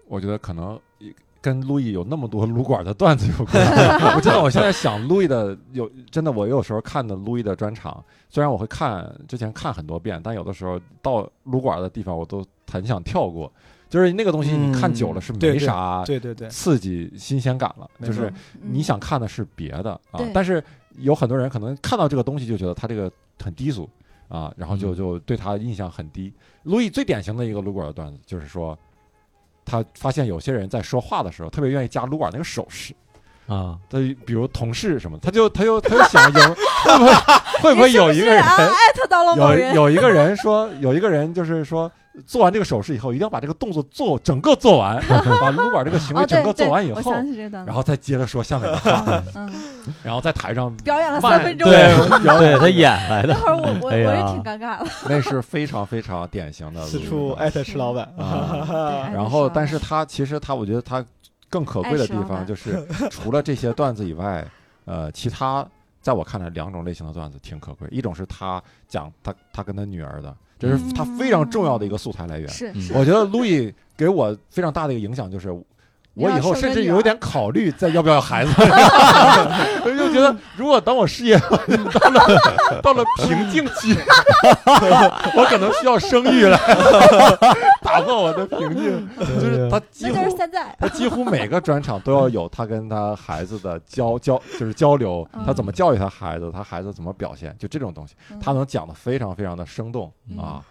[0.08, 0.80] 我觉得可能
[1.42, 3.64] 跟路易有那么多撸管的段子有关。
[4.16, 13.52] 我真的，我现在想路易的有真的，我有时候看的路易的专场，虽然我会看之前看很多遍，但有的时候到撸管的地方，我都很想跳过。
[13.90, 18.32] 就是那个东西，你看久了是没啥对对对，刺激、新鲜感了，就是
[18.62, 20.22] 你嗯想看的是别的啊。
[20.32, 20.64] 但是
[21.00, 23.12] 有很多人可能看到这个东西就觉得他这个
[23.44, 23.90] 很低俗
[24.28, 26.32] 啊，然后就嗯就对他印象很低。
[26.64, 28.78] 路易最典型的一个撸管的段子就是说，
[29.70, 32.94] 他发现有些人在说话的时候特别愿意加撸管那个手势，
[33.48, 36.40] 啊，他比如同事什么，他就他就他就想有
[36.84, 37.14] 会不会
[37.62, 41.92] 会不会有一个人啊艾特到了某有，有一个人说有一个人就是说。
[42.26, 45.02] 做完这个手势以后，一定要把这个动作做整个做完，
[45.42, 47.14] 把撸管这个行为哦，整个做完以后，
[47.66, 49.24] 然后再接着说下面的话，
[50.04, 53.34] 然后在台上表演了三分钟，对，表演对他演来的。
[53.34, 54.16] 那，会儿我我我哎呀。
[54.16, 54.88] 也挺尴尬的。
[55.08, 58.06] 那是非常非常典型的四处艾特石老板。
[58.18, 59.10] 啊。
[59.14, 61.04] 然后，但是他其实他，我觉得他
[61.50, 64.46] 更可贵的地方就是，除了这些段子以外，
[64.86, 65.66] 呃，其他
[66.02, 67.88] 在我看来两种类型的段子挺可贵。
[67.92, 72.48] 一种是他讲他他跟他女儿的，这是他非常重要的一一个素材来源。
[72.50, 75.50] 是，我觉得路易给我非常大的一个影响就是。
[76.20, 81.38] 我以后甚至有点考虑再要不要孩子，我 就觉得如果等我事业
[81.94, 83.96] 到了到了瓶颈期，
[85.36, 86.58] 我可能需要生育来
[87.82, 89.10] 打破我的瓶颈。
[89.20, 90.20] 就是他几乎。
[90.80, 100.62] 他几乎每个专场都要有他跟他孩子的交交，就是交流，嗯他怎么教育他孩子，他孩子怎么表现，就这种东西，嗯他能讲的非常非常的生动嗯啊。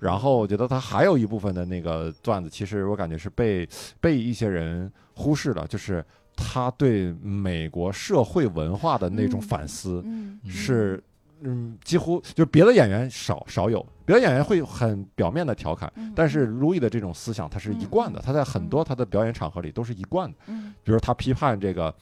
[0.00, 3.68] 嗯然后我觉得他还有一部分的那个段子，其实我感觉是被
[4.00, 6.04] 被一些人忽视了，就是
[6.36, 10.04] 他对美国社会文化的那种嗯反思
[10.46, 11.02] 是。
[11.40, 20.36] 嗯，几乎就是别的演员少少有，别的演员会很表面的调侃，嗯但是路易的这种思想他是一贯的，嗯他在很多他的表演场合里都是一贯的。
[20.48, 21.94] 嗯比如他批判这个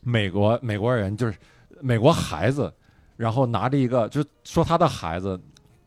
[0.00, 1.36] 美国美国人，就是
[1.82, 2.72] 美国孩子
[3.18, 5.38] 然后拿着一个，就是说他的孩子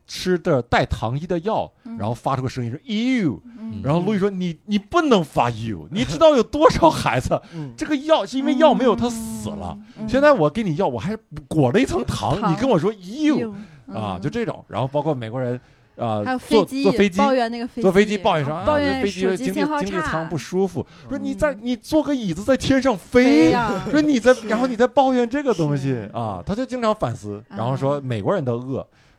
[0.08, 1.96] 吃的带糖衣的药，嗯。
[1.98, 3.80] 然后发出个声音说 “you”，嗯。
[3.84, 7.40] 然后路易说你你不能发 “you”， 你知道有多少孩子？
[7.54, 10.08] 嗯，这个药是因为药没有他死了，，嗯。
[10.08, 12.50] 现在我给你药，我还裹了一层糖，糖。
[12.50, 13.38] 你跟我说 “you”。
[13.38, 13.50] 有
[13.94, 14.20] 啊，嗯。
[14.20, 15.60] 就这种，然后包括美国人，
[15.96, 17.82] 啊，还有坐坐飞机抱怨那个飞机。
[17.82, 18.64] 坐飞机抱怨说啊，
[19.02, 23.52] 飞机怨手机经济经济舱不舒服，说你嗯在你坐个椅子在天上飞
[23.90, 28.52] 说你在，然后你在抱怨这个东西啊，他就经常反思，然后说啊美国人的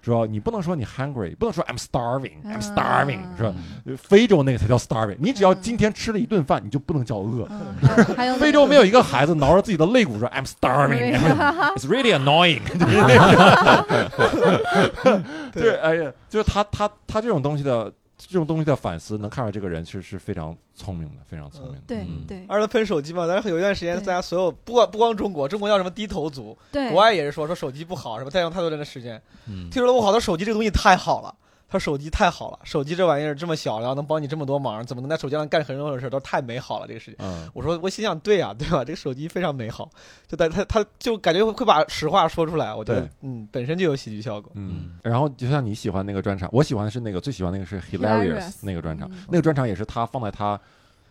[0.10, 3.54] 饿，说你不能说你 hungry，不能说 I'm starving，I'm 嗯 starving，是吧？
[3.86, 7.48] 嗯非洲那个才叫 starving，你只要嗯今天吃了一顿饭，你就不能叫饿。
[8.40, 12.62] 非洲没有一个孩子挠着自己的肋骨说 I'm starving，it's really annoying，
[15.54, 17.92] 就是哎呀，就是他他他这种东西的
[18.28, 21.82] 这种东西的反思，能看出来这个人其实是非常聪明的，非常聪明的。
[21.88, 22.26] 对嗯。
[22.28, 22.44] 对。
[22.48, 29.22] 而且喷手机嘛，但是有一段时间，大家所有不管不光中国，中国叫什么低头族，对，国外也是说说手机不好，什么占用太多人的时间。
[29.48, 29.70] 嗯。
[29.70, 31.34] 听说了我好多手机这个东西太好了，
[31.70, 37.16] 他说手机太好了，手机这玩意儿这么小，然后能帮你这么多忙，怎么能在手机上干很多的事儿，都太美好了，这个事情。
[37.20, 38.84] 嗯，我说，我心想，对呀、对吧？
[38.84, 39.88] 这个手机非常美好，
[40.28, 44.52] 就但他他就感觉会把实话说出来，我觉得，嗯，本身就有喜剧效果。
[44.56, 50.60] 嗯，然后就像你喜欢那个专场，我喜欢的是那个最喜欢那个是 Hilarious 那个专场嗯，那个专场也是他放在他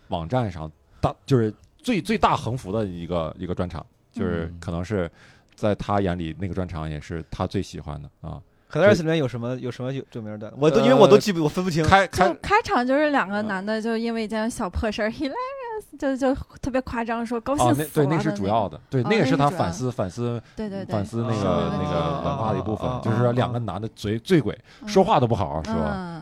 [0.08, 5.08] 网站上大就是最最大横幅的一个一个专场，就是嗯可能是
[5.54, 8.42] 在他眼里那个专场也是他最喜欢的啊。
[8.70, 10.52] Hilarious 里面有什么有什么有有名的？
[10.58, 11.82] 我都因为我都记不，我分不清。
[11.84, 24.56] 开开开场就是两个嗯男的，就因为一件小破事儿，hilarious，就就特别夸张，说高兴哦，死了对那个是主要的，对哦那个是他反思反思对对对，反思那个那个哦文化的一部分哦，就是两个男的嘴醉鬼，
[24.86, 25.72] 说话都不好好说。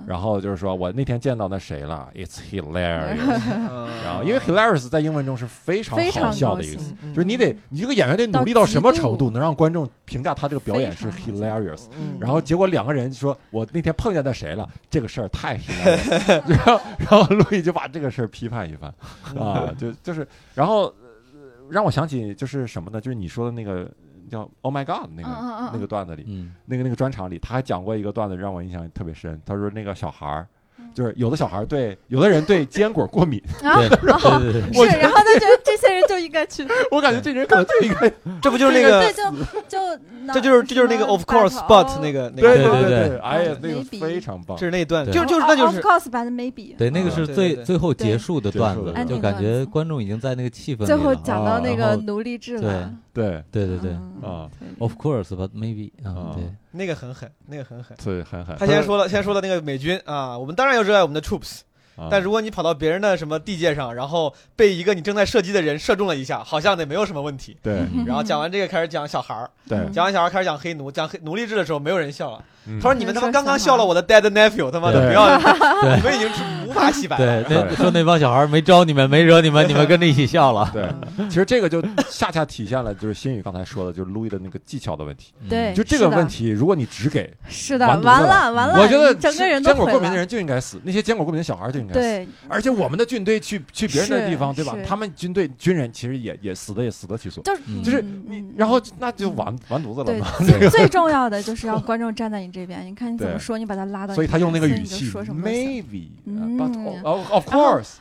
[0.06, 3.18] 嗯然后就是说我那天见到那谁了，It's hilarious。
[3.70, 11.86] 嗯然后因为 hilarious 在英文中是非常好笑的一个词，嗯就是你得你这个演员得努力到什么程度，能让观众评价他这个表演是 hilarious。
[11.98, 16.42] 嗯然后结果两个人说，我那天碰见那谁了，这个事儿太 hilarious。
[16.48, 18.92] 然后然后路易就把这个事儿批判一番
[19.36, 20.92] 啊，就就是然后、呃
[21.68, 23.00] 让我想起就是什么呢？
[23.00, 23.90] 就是你说的那个
[24.30, 26.54] 叫 Oh my God 那个、那个段子里，嗯。
[26.66, 29.40] 那个那个专场里，他还讲过一个段子，让我印象特别深。
[29.44, 30.46] 他说那个小孩儿
[30.78, 38.12] 嗯，就是有的小孩儿对有的人对坚果过敏，啊对对对对，是，然后他觉得这些人就应该去， 我感觉这人可能就应该
[38.42, 39.30] 这不就是那对，个，就
[39.68, 40.02] 就
[40.34, 44.66] 这就是这就是那个 of course but 那个那对个，对对对哎呀，那个非常棒这。
[44.66, 47.54] 是那段，对就就是那就 of course but maybe，对，那个嗯是对对对。
[47.54, 51.20] 最最后结束的段子就感觉观众已经在那个气氛里最后了。
[51.24, 52.92] 讲到那个奴隶制了，
[53.22, 53.42] 对。
[53.50, 53.90] 对对对。
[53.92, 57.96] 嗯啊，，Of course, but maybe 啊啊，对，那个很狠，那个很狠。
[58.02, 58.56] 对，很狠。
[58.58, 61.60] 他先说了，先说了那个美军啊，我们当然要热爱我们的 troops，
[61.96, 67.56] 啊，但如果你跑到别人的什么地界上，然后被一个你正在射击的人射中了一下，好像也没有什么问题。
[67.62, 67.80] 对。
[67.94, 68.04] 嗯。
[68.06, 72.44] 然后讲完这个，开始讲小孩儿，对，讲完小孩儿开始讲黑奴，讲黑奴隶制的时候，没有人笑了。
[72.66, 72.80] 嗯。
[72.80, 75.38] 他说：“你们他妈刚刚笑了我的 dead nephew，他妈的不要，
[75.82, 75.96] 对。
[75.96, 76.28] 你们已经
[76.76, 77.42] 无法洗白了。
[77.44, 80.70] 对，那说那帮小孩没招你们，没惹你们， 你们跟着一起笑了。
[80.72, 80.88] 对，
[81.28, 85.32] 其实这个就恰恰体现了就是新宇刚才说的，就是路易的那个技巧的问题。
[85.48, 89.70] 对就这个问题，如果你只给是的，完了了完了，我觉得整个人都。
[89.70, 92.00] 坚果过敏的人就应该死，那些坚果过敏的小孩就应该死。
[92.00, 94.74] 对，而且我们的军队去去别人的地方，对吧？
[94.86, 100.26] 他们军队军人其实也也死的也死得其所，就是嗯就是你然后那就完完犊子了对嘛。
[100.44, 107.94] 最最重要的就是让观众站在你这边，你看你怎么说，你把他拉到所以他用那个语气说什么，maybe，嗯 but of of course，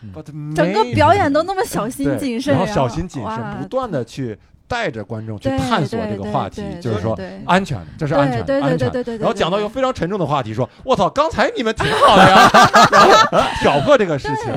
[0.56, 4.38] 整个表演都那么小心谨慎，然后小心谨慎，不断的去
[4.68, 8.90] 带着观众去探索这个话题，就是说安全，这是安全，对对安全的。
[8.90, 12.50] 对对对对，然后讲到一个非常沉重的话题，说：“我操，刚才你们挺好的呀。
[12.92, 14.52] ”然后挑破这个事情，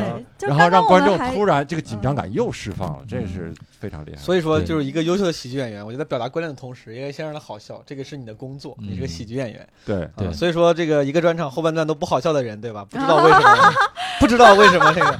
[0.48, 4.20] 然后让观众突然这个紧张感又释放了，这嗯是非常厉害。
[4.20, 9.68] 所以说，就是一个优秀的喜剧演员，我觉得表达观点的同时，也先让他好笑，这个是你的工作，你是个嗯喜剧演员。
[9.84, 12.84] 对对啊所以说这个一个专场后半段都不好笑的人，对吧？
[12.88, 13.72] 不知道为什么，
[14.20, 15.18] 不知道为什么这个，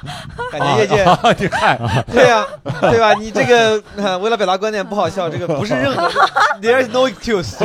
[0.51, 2.47] 感觉业界啊，你看，对呀、
[2.81, 3.15] 对吧？
[3.15, 6.09] 你这个、呃为了表达观点不好笑，这个不是任何，
[6.61, 7.57] there is no excuse。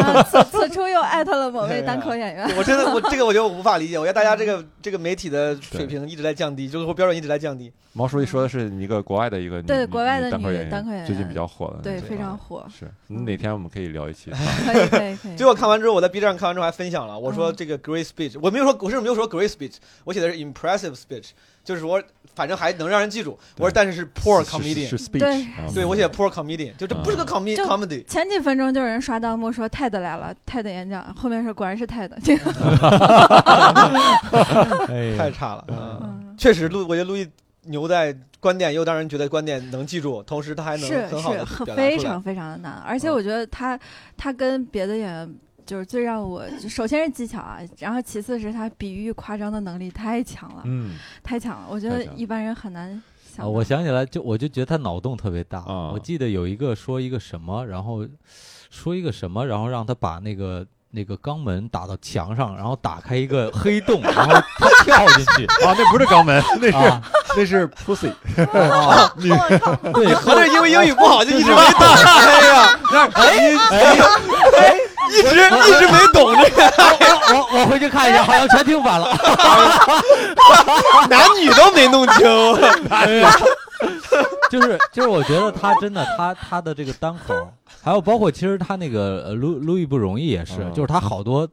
[0.74, 2.46] 啊，此此处又艾特了某位单口演员。
[2.58, 7.72] 我真的，我这个我觉得我无法理解，我觉得大家这个这个媒体的水平一直在降低，就是说标准一直在降低。
[7.96, 14.32] 毛书记说的是一个国外的一个女女对国外的单口演单口演员最近比较火的对，非常火，是哪天我们可以聊一期？
[14.66, 15.36] 可以可以可以。
[15.36, 21.30] 结果 看完之后，我在 B 站上看完之后还分享了，我说嗯这个 great speech，我没有说，我甚至没有说 great speech，我写的是 impressive speech，
[21.64, 22.02] 就是说
[22.36, 23.38] 反正还能让人记住。
[23.58, 28.06] 我说但是是 poor comedian，是 speech，对我写 poor comedian，就这不是个 com 就 comedy。
[28.06, 32.52] 前几分钟就有人刷弹幕说 TED 来了，，TED 演讲，后面是果然是泰德，这个。
[34.90, 35.66] 哎太差了，
[36.38, 37.30] 确实路，我觉得路易
[37.64, 41.92] 牛在观点又让人觉得观点能记住，同时他还能是很好的是很表达出来。
[41.92, 43.80] 非常非常的难，而且嗯我觉得他
[44.18, 45.36] 他跟别的演员。
[45.66, 51.68] 就是最让我，首先是技巧啊，然后其次是他比喻夸张的能力太强了，嗯太强了。
[51.70, 53.02] 我觉得一般人很难
[53.36, 55.60] 想啊，我想起来，就我就觉得他脑洞特别大。
[55.60, 58.06] 啊我记得有一个说一个什么，然后
[58.70, 65.46] 说一个什么，然后让他把那个那个肛门打到墙上，然后打开一个黑洞，然后他跳进去。
[65.66, 67.02] 啊，那不是肛门， 那是啊，
[67.36, 74.78] 那是 pussy，啊 我靠，对，合着因为英语不好就一直没懂，哎呀，那哎
[75.10, 76.64] 一直一直没懂这个，
[77.34, 79.16] 我我我回去看一下，好像全听反了。
[81.10, 82.24] 男女都没弄清。
[84.50, 87.34] 就是就是，我觉得他真的，他他的这个单口，
[87.84, 91.48] 还有包括其实他那个呃路路易不容易也是，嗯就是他好多。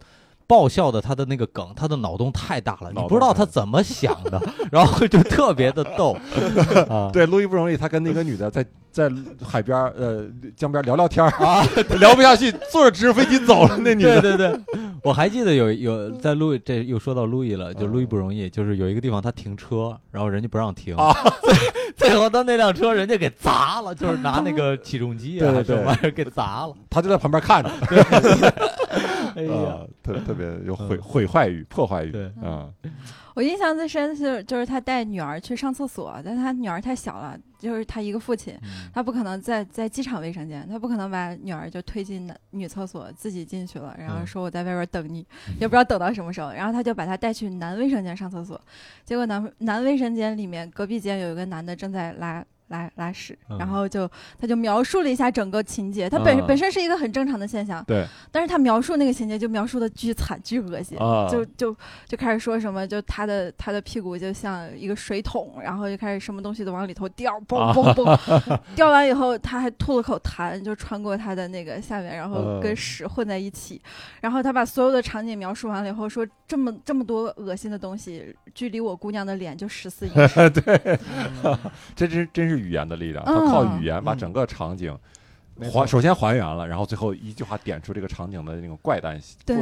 [0.51, 4.43] 爆笑的他的那个梗，他的脑洞太大了，你不知道他怎么想的，
[4.73, 6.17] 然后就特别的逗。
[6.91, 7.09] 啊。
[7.13, 9.09] 对，路易不容易，他跟那个女的在在
[9.41, 10.25] 海边儿呃
[10.57, 11.63] 江边聊聊天啊，
[12.01, 13.77] 聊不下去，坐着直升飞机走了。
[13.79, 14.61] 那女的，对对对，
[15.05, 21.15] 我还记得有有在路易，这又说到路易了，就路易不容易，就是有一个地方他停车，然后人家不让停，啊。
[21.95, 26.75] 最最后他那辆车人家给砸了，就是拿那个起重机啊什么玩意儿给砸了。
[26.89, 27.71] 他就在旁边看着，
[29.37, 32.69] 哎呀，啊，特特别有毁毁坏欲、破坏欲，对，啊，
[33.35, 38.91] 我印象最深是就是他带女儿去上厕所，但他女儿太小了，就是他一个父亲，嗯。
[38.93, 44.27] 他不可能在在机场卫生间，他不可能把女儿就推进男女厕所，自己进去了，然后嗯。
[44.27, 45.27] 说我在外边等你，
[45.61, 48.61] 也不知道等到什么时候，然后他就把她带去男卫生间上厕所，
[49.05, 52.45] 结果男男卫生间里面隔壁间有一个男的正在拉。
[52.71, 53.57] 拉拉屎，嗯。
[53.59, 54.11] 然后就
[54.41, 56.47] 他就描述了一下整个情节，他本、嗯。
[56.47, 58.07] 本身是一个很正常的现象，对。
[58.33, 72.61] 但是他描述那个情节就描述的巨惨巨恶心，啊，就就就开始说什么，就他的他的屁股就像一个水桶，然后就开始什么东西都往里头掉，嘣嘣嘣，掉完以后他还吐了口痰，就穿过他的那个下面，然后嗯。
[72.61, 73.81] 跟屎混在一起，
[74.21, 80.99] 然后他把所有的场景描述完了以后说，这么这么多恶心的东西，距离我姑娘的脸就十四英尺， 对，
[81.97, 84.97] 这真真是语言的力量，他靠语言把整个场景
[85.73, 89.57] 还首先还原了，然后最后一句话点出这个场景的那种怪诞、对。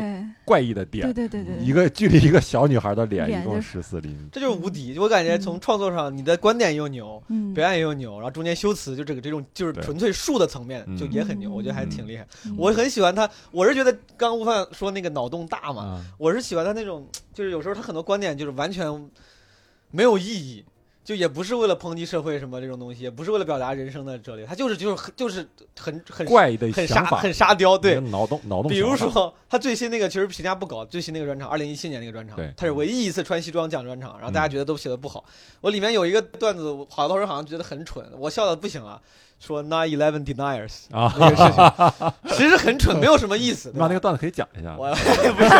[0.44, 4.96] 怪异的对点，对对对，一个距离一个小女孩的脸一共十四厘米，这就是无敌。
[4.96, 10.96] 我感觉从创作上，你的观点又牛，嗯，表演又牛，然后中间修辞就这个这种就是纯粹术的层面嗯。
[10.96, 12.24] 就也很牛，嗯我觉得还挺厉害。
[12.46, 12.55] 嗯。
[12.57, 18.86] 我很喜欢他，我是觉得刚刚悟饭说那个脑洞大嘛，啊我是喜欢他那种，就是有时候他很多观点就是完全
[19.90, 20.64] 没有意义，
[21.09, 25.48] 就也不是为了抨击社会什么这种东西，也不是为了表达人生的哲理，他就是就是很就是
[25.80, 27.98] 很很怪异的很沙，很沙雕，对。
[28.11, 35.24] 脑洞脑洞比如，说，他最新那个其实评价不高，最新那个专场，二零一七年那个专场，他是唯一一次穿西装讲专场，然后大家嗯觉得都写的不好。
[35.62, 39.00] 我里面有一个段子，好多人好像觉得很蠢，我笑的不行了，
[39.45, 43.70] 说 nine eleven deniers 啊，那个事情， 其实很蠢，没有什么意思。
[43.72, 45.51] 你把那那个段子可以讲一下，我 不是，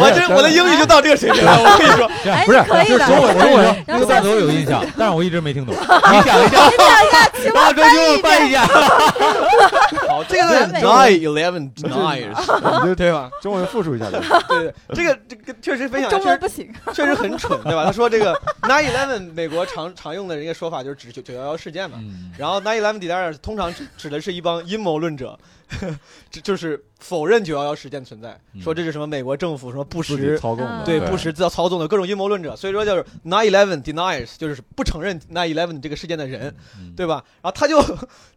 [0.00, 5.74] 我这我的英语就到这个水平了，我跟你说，哎，不是可以的，就是中文可以中文的然后下那个段子我有印象，但是我一直没听懂。
[5.78, 5.80] 你
[6.22, 7.58] 讲一下，你讲一下，请我
[8.22, 8.66] 翻译一下。
[10.22, 11.88] 好，这个 nine eleven 就
[12.94, 13.30] 对吧？
[13.40, 14.10] 中文复述一下。
[14.10, 17.84] 对 对，这个这个确实分享，中文不行， 确实很蠢，对吧？
[17.84, 22.30] 他说这个 nine eleven 美国常常用的一个说法就是指九九幺幺事件嘛，嗯。
[22.38, 25.38] 然后 nine eleven deniers 通常指指的是一帮阴谋论者，
[26.30, 30.38] 这就是否认九幺幺事件存在，嗯说这是什么美国政府什么不实。
[30.38, 37.22] 操纵的，嗯对不实操操纵的各种阴谋论者，所以说就是 nine eleven deniers，就是不承认 nine eleven 这个事件的人，嗯对吧？
[37.42, 37.82] 然后他就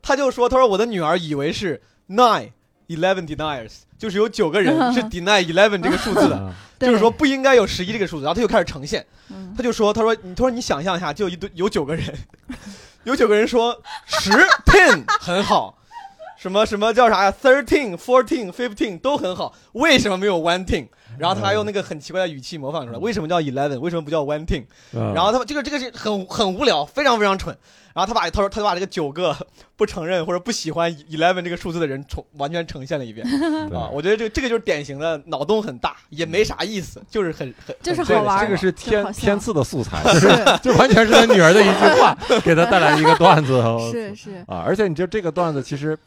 [0.02, 2.52] 他就说，他说我的女儿以为是 nine
[2.88, 8.24] eleven deniers，就是有九个人是 deny eleven 这个数字的，啊 就是说不应该有十一这个数字。
[8.26, 12.14] 然后他就开始呈现，嗯他就说，他说你他说你想象一下，就一堆有九个人，
[13.04, 14.30] 有九个人说十
[14.66, 15.78] ten 很好。
[16.46, 20.88] 什么什么叫啥呀？thirteen、fourteen、fifteen 都很好，为什么没有 one thing？
[21.18, 23.80] 然后他还用那个很奇怪的语气模仿出来，为什么叫 eleven？
[23.80, 24.64] 为什么不叫 one thing？
[24.94, 27.58] 嗯然后他这个这个是很很无聊，非常非常蠢。
[27.96, 29.36] 然后他把他说他就把这个九个
[29.78, 33.26] 不承认或者不喜欢 eleven 这个数字的人重完全呈现了一遍
[33.70, 33.90] 对啊！
[33.92, 40.28] 我觉得这个这个就是典型的脑洞很大，也没啥意思，就是很很就是很好玩这个是天天赐的素材，就 是
[40.62, 43.54] 就完全是他女儿的一句话，给他带来一个段子。
[43.54, 45.98] 哦 是是，啊，而且你就这个段子，其实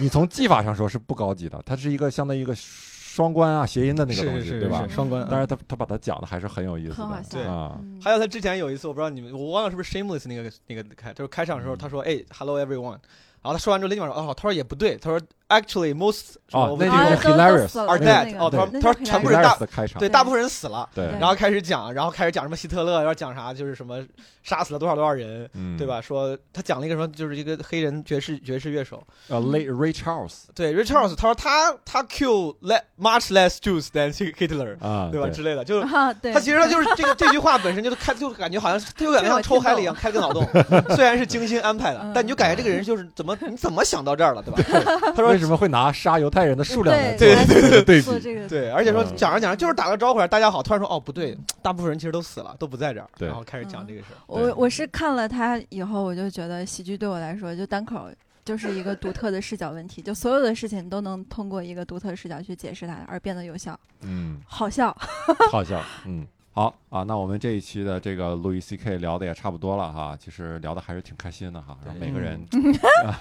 [0.00, 4.86] 你从技法上说是不高级的，它是一个相当于一个双关啊、谐音的那个东西，对吧？
[4.88, 5.26] 双关。
[5.30, 12.98] 但是他他把它讲的还是很有意思的，很好笑对还有他之前有一次，我不知道你们，我忘了是不是 Shameless 那个那个开，就是开场的时候，他说：“哎，Hello everyone。”
[13.44, 18.36] 然后他说完之后，雷尼玛说：“哦，他说也不对，他说 actually most 哦那啊句都都 hilarious，are 那 dead。
[18.38, 19.56] 哦，他说他说全部人大
[19.98, 24.02] 对大部分人死了，然后开始讲，然后开始讲什么希特勒，要讲啥就是什么
[24.42, 25.86] 杀死了多少多少人，嗯，对？
[25.86, 26.00] 吧？
[26.00, 35.28] 说他讲了一个什么，就是一个黑人爵士爵士乐手，呃，Ray Ray Charles 对 Ray Charles，他说他他 kill le much less Jews than Hitler，啊，对吧？
[35.28, 40.46] 之类的，就是，他其实他就是这个 这句话本身就是开，就感觉好像他就感觉像抽海里一样开了个脑洞，
[40.94, 44.62] 虽然是精心安排的嗯，但你就感觉这个人就是怎么你怎么想到这儿了，对吧？
[45.14, 48.00] 他说为什么会拿杀犹太人的数量来对对比？
[48.00, 54.16] 做这个对，而且说嗯讲着讲着就是打个招呼，大家好，突然说哦不对，大部分人其实都死了，都不在这儿，对然后开始讲这个事儿。
[54.28, 58.08] 我我是看了他以后，我就觉得喜剧对我来说，就单口
[58.44, 64.96] 就是一个独特的视角问题，就所有的事情都能通过一个独特的视角去解释它，而变得有效、嗯，好笑。
[65.50, 66.24] 好笑，嗯。
[66.54, 72.40] 好啊，那我们这一期的这个路易 C K 聊的也差不多了哈，其实聊的还是挺开心的哈，让每个人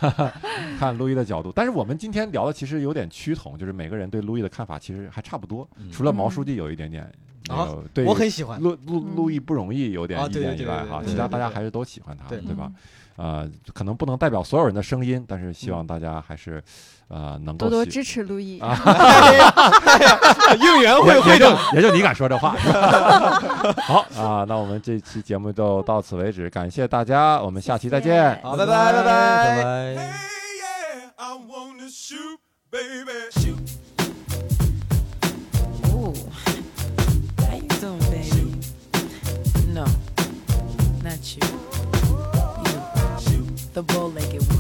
[0.77, 1.51] 看路易的角度。
[1.55, 5.91] 但是我们今天聊的其实有点趋同，就是每个人对路易的看法其实还差不多，嗯。
[5.91, 7.11] 除了毛书记有一点点
[7.47, 9.15] 那啊对我很喜欢，路路嗯。
[9.15, 12.39] 路易不容易有点意见以外哈，其他大家还是都喜欢他，对。
[12.39, 12.71] 对吧？
[12.71, 12.75] 嗯？
[13.15, 16.63] 啊，可能不能代表所有人的声音，但是希望大家还是，
[17.07, 18.59] 啊，能够多多支持陆毅。
[18.59, 18.75] 啊，
[20.59, 22.55] 应援会会长，也就你敢说这话。
[23.83, 28.39] 好啊，那我们这期节目就到此为止，感谢大家，我们下期再见。
[28.41, 30.19] 好，拜拜，拜拜，拜拜。
[41.03, 41.62] Not you.
[43.73, 44.52] the bow legged